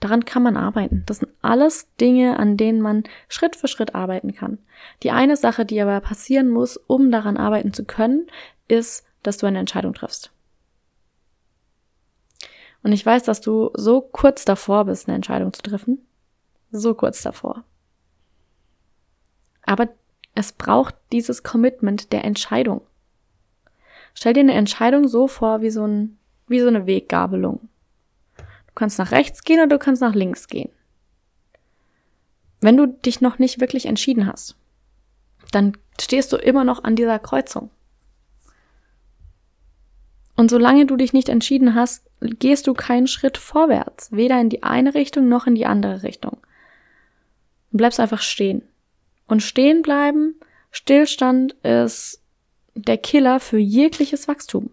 Daran 0.00 0.24
kann 0.24 0.44
man 0.44 0.56
arbeiten. 0.56 1.02
Das 1.06 1.18
sind 1.18 1.32
alles 1.42 1.94
Dinge, 1.96 2.38
an 2.38 2.56
denen 2.56 2.80
man 2.80 3.04
Schritt 3.28 3.56
für 3.56 3.66
Schritt 3.66 3.94
arbeiten 3.94 4.32
kann. 4.32 4.58
Die 5.02 5.10
eine 5.10 5.36
Sache, 5.36 5.64
die 5.64 5.80
aber 5.80 6.00
passieren 6.00 6.50
muss, 6.50 6.76
um 6.76 7.10
daran 7.10 7.36
arbeiten 7.36 7.72
zu 7.72 7.84
können, 7.84 8.28
ist, 8.68 9.04
dass 9.22 9.38
du 9.38 9.46
eine 9.46 9.58
Entscheidung 9.58 9.94
triffst. 9.94 10.30
Und 12.84 12.92
ich 12.92 13.04
weiß, 13.04 13.24
dass 13.24 13.40
du 13.40 13.70
so 13.74 14.00
kurz 14.00 14.44
davor 14.44 14.84
bist, 14.84 15.08
eine 15.08 15.16
Entscheidung 15.16 15.52
zu 15.52 15.62
treffen. 15.62 16.06
So 16.70 16.94
kurz 16.94 17.22
davor. 17.22 17.64
Aber 19.62 19.88
es 20.38 20.52
braucht 20.52 20.94
dieses 21.12 21.42
Commitment 21.42 22.12
der 22.12 22.24
Entscheidung. 22.24 22.80
Stell 24.14 24.32
dir 24.32 24.40
eine 24.40 24.54
Entscheidung 24.54 25.08
so 25.08 25.26
vor 25.26 25.60
wie 25.60 25.70
so, 25.70 25.84
ein, 25.86 26.18
wie 26.46 26.60
so 26.60 26.68
eine 26.68 26.86
Weggabelung 26.86 27.68
kannst 28.78 28.98
nach 28.98 29.10
rechts 29.10 29.42
gehen 29.42 29.58
oder 29.58 29.66
du 29.66 29.78
kannst 29.78 30.00
nach 30.00 30.14
links 30.14 30.46
gehen. 30.46 30.70
Wenn 32.60 32.76
du 32.76 32.86
dich 32.86 33.20
noch 33.20 33.38
nicht 33.38 33.60
wirklich 33.60 33.86
entschieden 33.86 34.26
hast, 34.26 34.56
dann 35.50 35.76
stehst 36.00 36.32
du 36.32 36.36
immer 36.36 36.64
noch 36.64 36.84
an 36.84 36.94
dieser 36.94 37.18
Kreuzung. 37.18 37.70
Und 40.36 40.50
solange 40.50 40.86
du 40.86 40.96
dich 40.96 41.12
nicht 41.12 41.28
entschieden 41.28 41.74
hast, 41.74 42.08
gehst 42.20 42.68
du 42.68 42.74
keinen 42.74 43.08
Schritt 43.08 43.36
vorwärts, 43.36 44.12
weder 44.12 44.40
in 44.40 44.48
die 44.48 44.62
eine 44.62 44.94
Richtung 44.94 45.28
noch 45.28 45.48
in 45.48 45.56
die 45.56 45.66
andere 45.66 46.04
Richtung. 46.04 46.36
Du 47.72 47.78
bleibst 47.78 47.98
einfach 47.98 48.22
stehen. 48.22 48.62
Und 49.28 49.42
stehen 49.42 49.82
bleiben, 49.82 50.40
Stillstand 50.70 51.52
ist 51.62 52.22
der 52.74 52.98
Killer 52.98 53.40
für 53.40 53.58
jegliches 53.58 54.26
Wachstum. 54.26 54.70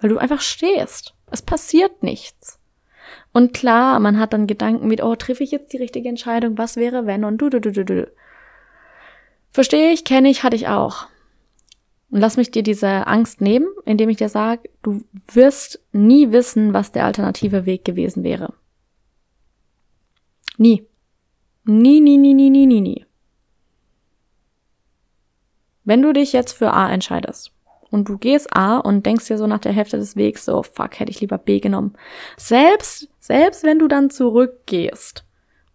Weil 0.00 0.10
du 0.10 0.18
einfach 0.18 0.40
stehst. 0.40 1.14
Es 1.30 1.42
passiert 1.42 2.02
nichts. 2.02 2.58
Und 3.32 3.52
klar, 3.52 4.00
man 4.00 4.18
hat 4.18 4.32
dann 4.32 4.46
Gedanken 4.46 4.88
mit, 4.88 5.02
oh, 5.02 5.14
treffe 5.14 5.44
ich 5.44 5.50
jetzt 5.50 5.72
die 5.72 5.76
richtige 5.76 6.08
Entscheidung? 6.08 6.58
Was 6.58 6.76
wäre, 6.76 7.06
wenn? 7.06 7.24
Und 7.24 7.38
du, 7.38 7.50
du, 7.50 7.60
du, 7.60 7.70
du, 7.70 7.84
du. 7.84 8.12
Verstehe 9.52 9.92
ich, 9.92 10.04
kenne 10.04 10.28
ich, 10.30 10.42
hatte 10.42 10.56
ich 10.56 10.68
auch. 10.68 11.06
Und 12.10 12.20
lass 12.20 12.36
mich 12.36 12.50
dir 12.50 12.62
diese 12.62 13.06
Angst 13.06 13.40
nehmen, 13.40 13.68
indem 13.84 14.08
ich 14.08 14.16
dir 14.16 14.28
sage, 14.28 14.70
du 14.82 15.02
wirst 15.32 15.80
nie 15.92 16.30
wissen, 16.32 16.72
was 16.72 16.92
der 16.92 17.04
alternative 17.04 17.66
Weg 17.66 17.84
gewesen 17.84 18.22
wäre. 18.22 18.54
Nie. 20.56 20.86
Nie, 21.64 22.00
nie, 22.00 22.16
nie, 22.16 22.32
nie, 22.32 22.50
nie, 22.50 22.66
nie, 22.66 22.80
nie. 22.80 23.06
Wenn 25.86 26.02
du 26.02 26.12
dich 26.12 26.34
jetzt 26.34 26.52
für 26.52 26.74
A 26.74 26.92
entscheidest, 26.92 27.52
und 27.90 28.08
du 28.08 28.18
gehst 28.18 28.54
A 28.54 28.78
und 28.78 29.06
denkst 29.06 29.26
dir 29.26 29.38
so 29.38 29.46
nach 29.46 29.60
der 29.60 29.72
Hälfte 29.72 29.96
des 29.96 30.16
Wegs 30.16 30.44
so, 30.44 30.62
fuck, 30.62 30.98
hätte 30.98 31.10
ich 31.10 31.20
lieber 31.20 31.38
B 31.38 31.60
genommen. 31.60 31.94
Selbst, 32.36 33.08
selbst 33.20 33.62
wenn 33.62 33.78
du 33.78 33.88
dann 33.88 34.10
zurückgehst 34.10 35.24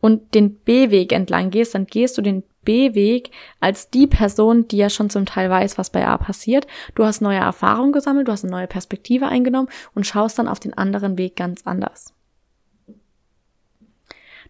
und 0.01 0.35
den 0.35 0.55
B-Weg 0.55 1.13
entlang 1.13 1.49
gehst, 1.49 1.73
dann 1.73 1.87
gehst 1.87 2.17
du 2.17 2.21
den 2.21 2.43
B-Weg 2.63 3.31
als 3.59 3.89
die 3.89 4.07
Person, 4.07 4.67
die 4.67 4.77
ja 4.77 4.89
schon 4.89 5.09
zum 5.09 5.25
Teil 5.25 5.49
weiß, 5.49 5.77
was 5.77 5.89
bei 5.89 6.05
A 6.05 6.17
passiert. 6.17 6.67
Du 6.95 7.05
hast 7.05 7.21
neue 7.21 7.39
Erfahrungen 7.39 7.93
gesammelt, 7.93 8.27
du 8.27 8.31
hast 8.31 8.43
eine 8.43 8.51
neue 8.51 8.67
Perspektive 8.67 9.27
eingenommen 9.27 9.69
und 9.95 10.05
schaust 10.05 10.37
dann 10.37 10.47
auf 10.47 10.59
den 10.59 10.73
anderen 10.73 11.17
Weg 11.17 11.35
ganz 11.35 11.61
anders. 11.65 12.13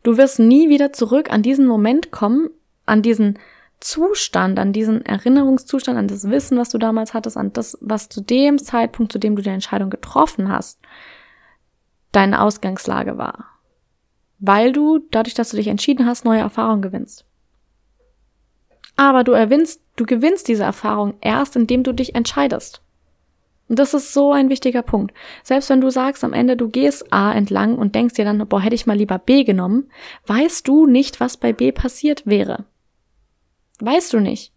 Du 0.04 0.18
wirst 0.18 0.40
nie 0.40 0.68
wieder 0.68 0.92
zurück 0.94 1.32
an 1.32 1.44
diesen 1.44 1.68
Moment 1.68 2.12
kommen, 2.12 2.50
an 2.86 3.04
diesen 3.04 3.38
Zustand, 3.82 4.60
an 4.60 4.74
diesen 4.74 5.06
Erinnerungszustand, 5.06 5.98
an 5.98 6.08
das 6.08 6.30
Wissen, 6.30 6.58
was 6.58 6.70
du 6.70 6.78
damals 6.78 7.14
hattest, 7.14 7.36
an 7.36 7.52
das, 7.52 7.78
was 7.82 8.10
zu 8.10 8.22
dem 8.22 8.58
Zeitpunkt, 8.58 9.12
zu 9.12 9.20
dem 9.20 9.36
du 9.36 9.42
die 9.42 9.50
Entscheidung 9.50 9.90
getroffen 9.90 10.50
hast, 10.50 10.80
deine 12.12 12.42
Ausgangslage 12.42 13.18
war. 13.18 13.46
Weil 14.40 14.72
du, 14.72 15.00
dadurch, 15.12 15.34
dass 15.34 15.50
du 15.50 15.58
dich 15.58 15.68
entschieden 15.68 16.06
hast, 16.06 16.26
neue 16.26 16.40
Erfahrungen 16.40 16.82
gewinnst. 16.82 17.26
Aber 18.96 19.24
du 19.24 19.32
erwinnst, 19.32 19.82
du 19.96 20.06
gewinnst 20.06 20.48
diese 20.48 20.64
Erfahrung 20.64 21.16
erst, 21.22 21.56
indem 21.56 21.84
du 21.84 21.92
dich 21.92 22.16
entscheidest. 22.16 22.82
Und 23.68 23.80
das 23.80 23.94
ist 23.94 24.14
so 24.14 24.34
ein 24.34 24.50
wichtiger 24.50 24.82
Punkt. 24.82 25.14
Selbst 25.44 25.70
wenn 25.70 25.82
du 25.82 25.90
sagst 25.90 26.24
am 26.24 26.34
Ende, 26.34 26.58
du 26.58 26.68
gehst 26.68 27.12
A 27.14 27.32
entlang 27.32 27.78
und 27.78 27.96
denkst 27.96 28.16
dir 28.16 28.26
dann, 28.26 28.46
boah, 28.48 28.62
hätte 28.62 28.76
ich 28.76 28.86
mal 28.86 28.98
lieber 28.98 29.18
B 29.18 29.44
genommen, 29.44 29.90
weißt 30.28 30.68
du 30.68 30.86
nicht, 30.86 31.20
was 31.20 31.38
bei 31.38 31.54
B 31.54 31.72
passiert 31.72 32.28
wäre. 32.28 32.66
Weißt 33.82 34.14
du 34.14 34.20
nicht. 34.20 34.54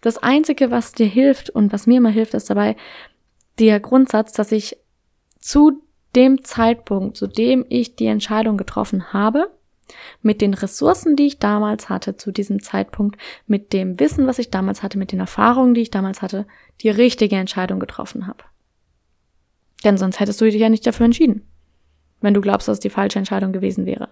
Das 0.00 0.18
Einzige, 0.18 0.70
was 0.70 0.92
dir 0.92 1.06
hilft 1.06 1.50
und 1.50 1.72
was 1.72 1.86
mir 1.86 1.98
immer 1.98 2.10
hilft, 2.10 2.34
ist 2.34 2.48
dabei 2.48 2.74
der 3.58 3.80
Grundsatz, 3.80 4.32
dass 4.32 4.50
ich 4.50 4.78
zu 5.38 5.82
dem 6.16 6.42
Zeitpunkt, 6.42 7.16
zu 7.16 7.26
dem 7.26 7.64
ich 7.68 7.96
die 7.96 8.06
Entscheidung 8.06 8.56
getroffen 8.56 9.12
habe, 9.12 9.50
mit 10.22 10.40
den 10.40 10.54
Ressourcen, 10.54 11.16
die 11.16 11.26
ich 11.26 11.38
damals 11.38 11.88
hatte, 11.88 12.16
zu 12.16 12.32
diesem 12.32 12.62
Zeitpunkt, 12.62 13.20
mit 13.46 13.72
dem 13.72 14.00
Wissen, 14.00 14.26
was 14.26 14.38
ich 14.38 14.50
damals 14.50 14.82
hatte, 14.82 14.98
mit 14.98 15.12
den 15.12 15.20
Erfahrungen, 15.20 15.74
die 15.74 15.82
ich 15.82 15.90
damals 15.90 16.22
hatte, 16.22 16.46
die 16.80 16.90
richtige 16.90 17.36
Entscheidung 17.36 17.78
getroffen 17.78 18.26
habe. 18.26 18.44
Denn 19.84 19.98
sonst 19.98 20.20
hättest 20.20 20.40
du 20.40 20.44
dich 20.46 20.54
ja 20.54 20.68
nicht 20.68 20.86
dafür 20.86 21.06
entschieden, 21.06 21.46
wenn 22.20 22.34
du 22.34 22.40
glaubst, 22.40 22.68
dass 22.68 22.78
es 22.78 22.80
die 22.80 22.90
falsche 22.90 23.18
Entscheidung 23.18 23.52
gewesen 23.52 23.84
wäre. 23.84 24.08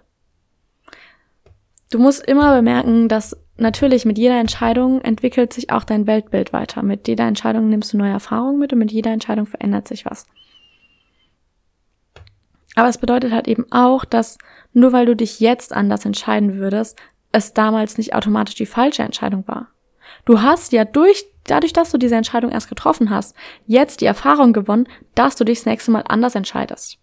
Du 1.91 1.97
musst 1.97 2.23
immer 2.27 2.55
bemerken, 2.55 3.07
dass 3.07 3.35
natürlich 3.57 4.05
mit 4.05 4.17
jeder 4.19 4.39
Entscheidung 4.39 5.01
entwickelt 5.01 5.53
sich 5.53 5.71
auch 5.71 5.83
dein 5.83 6.05
Weltbild 6.05 6.53
weiter. 6.53 6.83
Mit 6.83 7.07
jeder 7.07 7.27
Entscheidung 7.27 7.69
nimmst 7.69 7.93
du 7.93 7.97
neue 7.97 8.11
Erfahrungen 8.11 8.59
mit 8.59 8.71
und 8.71 8.79
mit 8.79 8.91
jeder 8.91 9.11
Entscheidung 9.11 9.47
verändert 9.47 9.87
sich 9.87 10.05
was. 10.05 10.27
Aber 12.75 12.87
es 12.87 12.99
bedeutet 12.99 13.33
halt 13.33 13.47
eben 13.47 13.65
auch, 13.71 14.05
dass 14.05 14.37
nur 14.71 14.93
weil 14.93 15.07
du 15.07 15.15
dich 15.15 15.39
jetzt 15.39 15.73
anders 15.73 16.05
entscheiden 16.05 16.57
würdest, 16.57 16.97
es 17.31 17.53
damals 17.53 17.97
nicht 17.97 18.13
automatisch 18.13 18.55
die 18.55 18.67
falsche 18.67 19.03
Entscheidung 19.03 19.47
war. 19.47 19.69
Du 20.25 20.41
hast 20.41 20.71
ja 20.71 20.85
durch, 20.85 21.25
dadurch, 21.45 21.73
dass 21.73 21.91
du 21.91 21.97
diese 21.97 22.15
Entscheidung 22.15 22.51
erst 22.51 22.69
getroffen 22.69 23.09
hast, 23.09 23.35
jetzt 23.65 24.01
die 24.01 24.05
Erfahrung 24.05 24.53
gewonnen, 24.53 24.87
dass 25.15 25.35
du 25.35 25.43
dich 25.43 25.59
das 25.59 25.65
nächste 25.65 25.91
Mal 25.91 26.03
anders 26.07 26.35
entscheidest. 26.35 26.99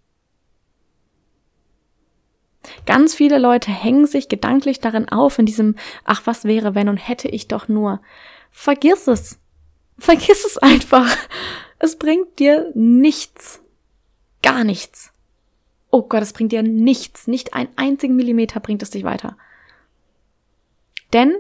Ganz 2.87 3.15
viele 3.15 3.39
Leute 3.39 3.71
hängen 3.71 4.07
sich 4.07 4.29
gedanklich 4.29 4.81
darin 4.81 5.09
auf, 5.09 5.39
in 5.39 5.47
diesem, 5.47 5.77
ach, 6.05 6.23
was 6.25 6.45
wäre, 6.45 6.75
wenn 6.75 6.89
und 6.89 6.97
hätte 6.97 7.29
ich 7.29 7.49
doch 7.49 7.69
nur. 7.69 8.01
Vergiss 8.51 9.07
es. 9.07 9.39
Vergiss 9.99 10.45
es 10.45 10.59
einfach. 10.59 11.17
Es 11.79 11.97
bringt 11.97 12.39
dir 12.39 12.71
nichts. 12.75 13.61
Gar 14.43 14.65
nichts. 14.65 15.13
Oh 15.91 16.03
Gott, 16.03 16.23
es 16.23 16.33
bringt 16.33 16.53
dir 16.53 16.63
nichts. 16.63 17.27
Nicht 17.27 17.55
einen 17.55 17.69
einzigen 17.77 18.17
Millimeter 18.17 18.61
bringt 18.61 18.83
es 18.83 18.91
dich 18.91 19.05
weiter. 19.05 19.37
Denn 21.13 21.37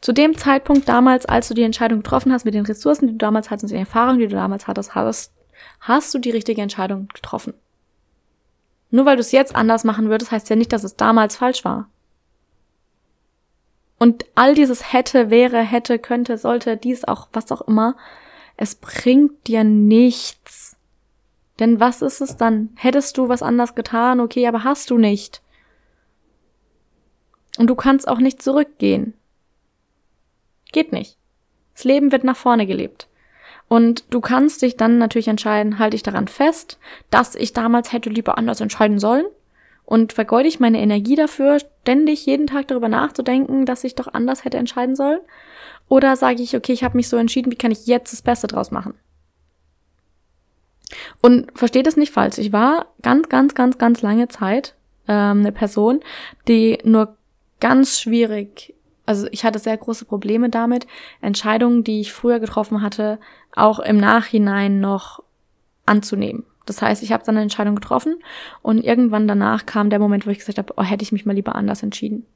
zu 0.00 0.12
dem 0.12 0.36
Zeitpunkt 0.36 0.88
damals, 0.88 1.26
als 1.26 1.48
du 1.48 1.54
die 1.54 1.62
Entscheidung 1.62 2.02
getroffen 2.02 2.32
hast, 2.32 2.44
mit 2.44 2.54
den 2.54 2.66
Ressourcen, 2.66 3.08
die 3.08 3.12
du 3.14 3.18
damals 3.18 3.50
hattest, 3.50 3.64
mit 3.64 3.72
den 3.72 3.86
Erfahrungen, 3.86 4.20
die 4.20 4.28
du 4.28 4.36
damals 4.36 4.66
hattest, 4.66 4.94
hast, 4.94 5.32
hast 5.80 6.14
du 6.14 6.18
die 6.18 6.30
richtige 6.30 6.62
Entscheidung 6.62 7.08
getroffen. 7.08 7.54
Nur 8.90 9.04
weil 9.04 9.16
du 9.16 9.20
es 9.20 9.32
jetzt 9.32 9.54
anders 9.54 9.84
machen 9.84 10.08
würdest, 10.08 10.32
heißt 10.32 10.48
ja 10.50 10.56
nicht, 10.56 10.72
dass 10.72 10.84
es 10.84 10.96
damals 10.96 11.36
falsch 11.36 11.64
war. 11.64 11.88
Und 13.98 14.26
all 14.34 14.54
dieses 14.54 14.92
hätte, 14.92 15.30
wäre, 15.30 15.60
hätte, 15.60 15.98
könnte, 15.98 16.38
sollte, 16.38 16.76
dies 16.76 17.04
auch, 17.04 17.28
was 17.32 17.50
auch 17.50 17.62
immer, 17.62 17.96
es 18.56 18.76
bringt 18.76 19.46
dir 19.46 19.64
nichts. 19.64 20.76
Denn 21.58 21.80
was 21.80 22.02
ist 22.02 22.20
es 22.20 22.36
dann? 22.36 22.70
Hättest 22.76 23.18
du 23.18 23.28
was 23.28 23.42
anders 23.42 23.74
getan? 23.74 24.20
Okay, 24.20 24.46
aber 24.46 24.64
hast 24.64 24.90
du 24.90 24.98
nicht. 24.98 25.42
Und 27.58 27.68
du 27.68 27.74
kannst 27.74 28.06
auch 28.06 28.18
nicht 28.18 28.40
zurückgehen. 28.40 29.14
Geht 30.70 30.92
nicht. 30.92 31.16
Das 31.74 31.84
Leben 31.84 32.12
wird 32.12 32.22
nach 32.22 32.36
vorne 32.36 32.66
gelebt. 32.66 33.08
Und 33.68 34.04
du 34.10 34.20
kannst 34.20 34.62
dich 34.62 34.76
dann 34.76 34.98
natürlich 34.98 35.28
entscheiden, 35.28 35.78
halte 35.78 35.94
ich 35.94 36.02
daran 36.02 36.26
fest, 36.26 36.78
dass 37.10 37.34
ich 37.34 37.52
damals 37.52 37.92
hätte 37.92 38.08
lieber 38.08 38.38
anders 38.38 38.60
entscheiden 38.60 38.98
sollen 38.98 39.26
und 39.84 40.12
vergeude 40.12 40.48
ich 40.48 40.60
meine 40.60 40.80
Energie 40.80 41.16
dafür, 41.16 41.58
ständig 41.60 42.26
jeden 42.26 42.46
Tag 42.46 42.68
darüber 42.68 42.88
nachzudenken, 42.88 43.66
dass 43.66 43.84
ich 43.84 43.94
doch 43.94 44.12
anders 44.12 44.44
hätte 44.44 44.58
entscheiden 44.58 44.96
sollen? 44.96 45.20
Oder 45.88 46.16
sage 46.16 46.42
ich, 46.42 46.54
okay, 46.54 46.72
ich 46.72 46.84
habe 46.84 46.96
mich 46.96 47.08
so 47.08 47.16
entschieden, 47.16 47.50
wie 47.50 47.56
kann 47.56 47.70
ich 47.70 47.86
jetzt 47.86 48.12
das 48.12 48.20
Beste 48.20 48.46
draus 48.46 48.70
machen? 48.70 48.92
Und 51.22 51.56
versteht 51.58 51.86
es 51.86 51.96
nicht 51.96 52.12
falsch, 52.12 52.38
ich 52.38 52.52
war 52.52 52.86
ganz, 53.02 53.28
ganz, 53.28 53.54
ganz, 53.54 53.78
ganz 53.78 54.02
lange 54.02 54.28
Zeit 54.28 54.74
ähm, 55.08 55.40
eine 55.40 55.52
Person, 55.52 56.00
die 56.48 56.78
nur 56.84 57.16
ganz 57.60 57.98
schwierig 57.98 58.74
also 59.08 59.26
ich 59.32 59.42
hatte 59.42 59.58
sehr 59.58 59.76
große 59.78 60.04
Probleme 60.04 60.50
damit, 60.50 60.86
Entscheidungen, 61.22 61.82
die 61.82 62.02
ich 62.02 62.12
früher 62.12 62.40
getroffen 62.40 62.82
hatte, 62.82 63.18
auch 63.54 63.78
im 63.78 63.96
Nachhinein 63.96 64.80
noch 64.80 65.22
anzunehmen. 65.86 66.44
Das 66.66 66.82
heißt, 66.82 67.02
ich 67.02 67.10
habe 67.10 67.24
dann 67.24 67.36
eine 67.36 67.42
Entscheidung 67.44 67.74
getroffen 67.74 68.22
und 68.60 68.84
irgendwann 68.84 69.26
danach 69.26 69.64
kam 69.64 69.88
der 69.88 69.98
Moment, 69.98 70.26
wo 70.26 70.30
ich 70.30 70.40
gesagt 70.40 70.58
habe, 70.58 70.74
oh, 70.76 70.82
hätte 70.82 71.02
ich 71.02 71.12
mich 71.12 71.24
mal 71.24 71.32
lieber 71.32 71.54
anders 71.54 71.82
entschieden. 71.82 72.26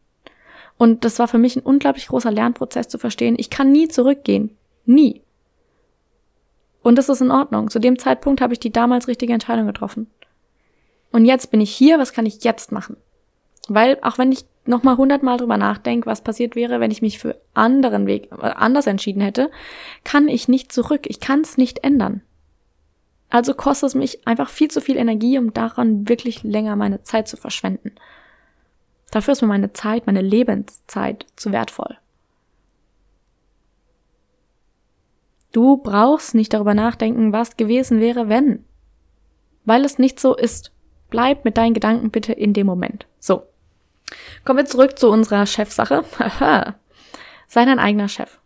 Und 0.79 1.05
das 1.05 1.19
war 1.19 1.29
für 1.29 1.37
mich 1.37 1.57
ein 1.57 1.63
unglaublich 1.63 2.07
großer 2.07 2.31
Lernprozess 2.31 2.89
zu 2.89 2.97
verstehen, 2.97 3.37
ich 3.39 3.51
kann 3.51 3.71
nie 3.71 3.89
zurückgehen. 3.89 4.57
Nie. 4.87 5.21
Und 6.83 6.97
das 6.97 7.11
ist 7.11 7.21
in 7.21 7.31
Ordnung. 7.31 7.69
Zu 7.69 7.81
dem 7.81 7.99
Zeitpunkt 7.99 8.41
habe 8.41 8.55
ich 8.55 8.61
die 8.61 8.73
damals 8.73 9.09
richtige 9.09 9.35
Entscheidung 9.35 9.67
getroffen. 9.67 10.07
Und 11.11 11.27
jetzt 11.27 11.51
bin 11.51 11.61
ich 11.61 11.71
hier, 11.71 11.99
was 11.99 12.15
kann 12.15 12.25
ich 12.25 12.43
jetzt 12.45 12.73
machen? 12.73 12.97
Weil 13.69 13.99
auch 14.03 14.19
wenn 14.19 14.33
ich 14.33 14.45
nochmal 14.65 14.97
hundertmal 14.97 15.39
drüber 15.39 15.57
nachdenke, 15.57 16.07
was 16.07 16.23
passiert 16.23 16.57
wäre, 16.57 16.81
wenn 16.81 16.91
ich 16.91 17.03
mich 17.03 17.19
für 17.19 17.41
anderen 17.55 18.07
Weg 18.07 18.31
äh, 18.33 18.47
anders 18.47 18.87
entschieden 18.87 19.21
hätte, 19.21 19.51
kann 20.05 20.29
ich 20.29 20.49
nicht 20.49 20.73
zurück. 20.73 21.03
Ich 21.05 21.21
kann 21.21 21.41
es 21.41 21.57
nicht 21.57 21.85
ändern. 21.85 22.23
Also 23.31 23.55
kostet 23.55 23.89
es 23.89 23.95
mich 23.95 24.27
einfach 24.27 24.51
viel 24.51 24.71
zu 24.71 24.81
viel 24.81 24.97
Energie, 24.97 25.39
um 25.39 25.55
daran 25.55 26.09
wirklich 26.09 26.43
länger 26.43 26.77
meine 26.77 27.03
Zeit 27.03 27.29
zu 27.29 27.37
verschwenden. 27.37 27.93
Dafür 29.11 29.33
ist 29.33 29.43
mir 29.43 29.49
meine 29.49 29.73
Zeit, 29.73 30.07
meine 30.07 30.23
Lebenszeit 30.23 31.27
zu 31.37 31.53
wertvoll. 31.53 31.99
Du 35.53 35.77
brauchst 35.77 36.35
nicht 36.35 36.55
darüber 36.55 36.75
nachdenken, 36.75 37.33
was 37.33 37.57
gewesen 37.57 38.01
wäre, 38.01 38.29
wenn. 38.29 38.65
Weil 39.65 39.85
es 39.85 39.99
nicht 39.99 40.19
so 40.19 40.35
ist. 40.35 40.73
Bleib 41.11 41.45
mit 41.45 41.59
deinen 41.59 41.75
Gedanken 41.75 42.11
bitte 42.11 42.33
in 42.33 42.55
dem 42.55 42.67
Moment. 42.67 43.07
So. 43.19 43.43
Kommen 44.45 44.59
wir 44.59 44.67
zurück 44.67 44.99
zu 44.99 45.09
unserer 45.11 45.47
Chefsache. 45.47 46.05
Sei 47.47 47.65
dein 47.65 47.79
eigener 47.79 48.09
Chef. 48.09 48.39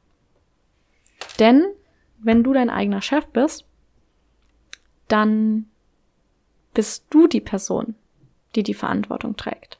Denn 1.38 1.64
wenn 2.18 2.42
du 2.42 2.52
dein 2.52 2.70
eigener 2.70 3.02
Chef 3.02 3.26
bist, 3.26 3.64
dann 5.08 5.66
bist 6.74 7.06
du 7.10 7.26
die 7.26 7.40
Person, 7.40 7.94
die 8.54 8.62
die 8.62 8.74
Verantwortung 8.74 9.36
trägt. 9.36 9.78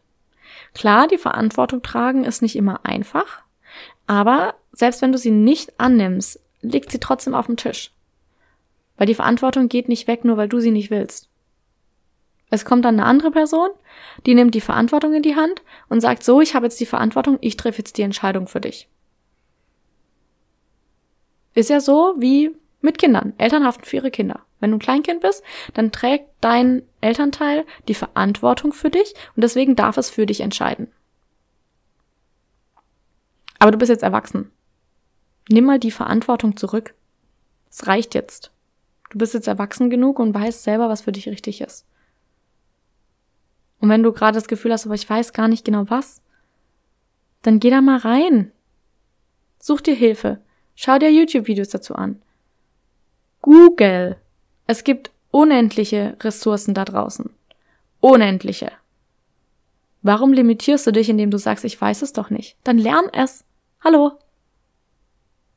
Klar, 0.74 1.08
die 1.08 1.18
Verantwortung 1.18 1.82
tragen 1.82 2.24
ist 2.24 2.42
nicht 2.42 2.56
immer 2.56 2.84
einfach, 2.84 3.42
aber 4.06 4.54
selbst 4.72 5.02
wenn 5.02 5.12
du 5.12 5.18
sie 5.18 5.30
nicht 5.30 5.78
annimmst, 5.80 6.40
liegt 6.62 6.90
sie 6.90 7.00
trotzdem 7.00 7.34
auf 7.34 7.46
dem 7.46 7.56
Tisch. 7.56 7.92
Weil 8.96 9.06
die 9.06 9.14
Verantwortung 9.14 9.68
geht 9.68 9.88
nicht 9.88 10.06
weg, 10.06 10.24
nur 10.24 10.36
weil 10.36 10.48
du 10.48 10.60
sie 10.60 10.70
nicht 10.70 10.90
willst. 10.90 11.28
Es 12.50 12.64
kommt 12.64 12.84
dann 12.84 13.00
eine 13.00 13.08
andere 13.08 13.30
Person, 13.30 13.70
die 14.24 14.34
nimmt 14.34 14.54
die 14.54 14.60
Verantwortung 14.60 15.14
in 15.14 15.22
die 15.22 15.36
Hand 15.36 15.62
und 15.88 16.00
sagt 16.00 16.22
so, 16.22 16.40
ich 16.40 16.54
habe 16.54 16.66
jetzt 16.66 16.80
die 16.80 16.86
Verantwortung, 16.86 17.38
ich 17.40 17.56
treffe 17.56 17.78
jetzt 17.78 17.98
die 17.98 18.02
Entscheidung 18.02 18.46
für 18.46 18.60
dich. 18.60 18.88
Ist 21.54 21.70
ja 21.70 21.80
so 21.80 22.14
wie 22.18 22.54
mit 22.80 22.98
Kindern. 22.98 23.32
Eltern 23.38 23.64
haften 23.64 23.84
für 23.84 23.96
ihre 23.96 24.10
Kinder. 24.10 24.40
Wenn 24.60 24.70
du 24.70 24.76
ein 24.76 24.80
Kleinkind 24.80 25.20
bist, 25.20 25.42
dann 25.74 25.90
trägt 25.90 26.28
dein 26.40 26.82
Elternteil 27.00 27.66
die 27.88 27.94
Verantwortung 27.94 28.72
für 28.72 28.90
dich 28.90 29.14
und 29.34 29.42
deswegen 29.42 29.74
darf 29.74 29.96
es 29.96 30.08
für 30.08 30.26
dich 30.26 30.40
entscheiden. 30.40 30.92
Aber 33.58 33.70
du 33.70 33.78
bist 33.78 33.90
jetzt 33.90 34.02
erwachsen. 34.02 34.52
Nimm 35.48 35.64
mal 35.64 35.78
die 35.78 35.90
Verantwortung 35.90 36.56
zurück. 36.56 36.94
Es 37.70 37.86
reicht 37.86 38.14
jetzt. 38.14 38.52
Du 39.10 39.18
bist 39.18 39.34
jetzt 39.34 39.48
erwachsen 39.48 39.90
genug 39.90 40.18
und 40.18 40.34
weißt 40.34 40.62
selber, 40.62 40.88
was 40.88 41.02
für 41.02 41.12
dich 41.12 41.28
richtig 41.28 41.60
ist. 41.60 41.86
Und 43.80 43.88
wenn 43.88 44.02
du 44.02 44.12
gerade 44.12 44.36
das 44.36 44.48
Gefühl 44.48 44.72
hast, 44.72 44.86
aber 44.86 44.94
ich 44.94 45.08
weiß 45.08 45.32
gar 45.32 45.48
nicht 45.48 45.64
genau 45.64 45.84
was, 45.88 46.22
dann 47.42 47.60
geh 47.60 47.70
da 47.70 47.80
mal 47.80 47.98
rein. 47.98 48.52
Such 49.58 49.80
dir 49.80 49.94
Hilfe. 49.94 50.40
Schau 50.74 50.98
dir 50.98 51.10
YouTube-Videos 51.10 51.68
dazu 51.68 51.94
an. 51.94 52.22
Google. 53.42 54.16
Es 54.66 54.84
gibt 54.84 55.10
unendliche 55.30 56.16
Ressourcen 56.20 56.74
da 56.74 56.84
draußen. 56.84 57.30
Unendliche. 58.00 58.72
Warum 60.02 60.32
limitierst 60.32 60.86
du 60.86 60.92
dich, 60.92 61.08
indem 61.08 61.30
du 61.30 61.38
sagst, 61.38 61.64
ich 61.64 61.80
weiß 61.80 62.02
es 62.02 62.12
doch 62.12 62.30
nicht? 62.30 62.56
Dann 62.64 62.78
lern 62.78 63.08
es. 63.12 63.44
Hallo. 63.82 64.12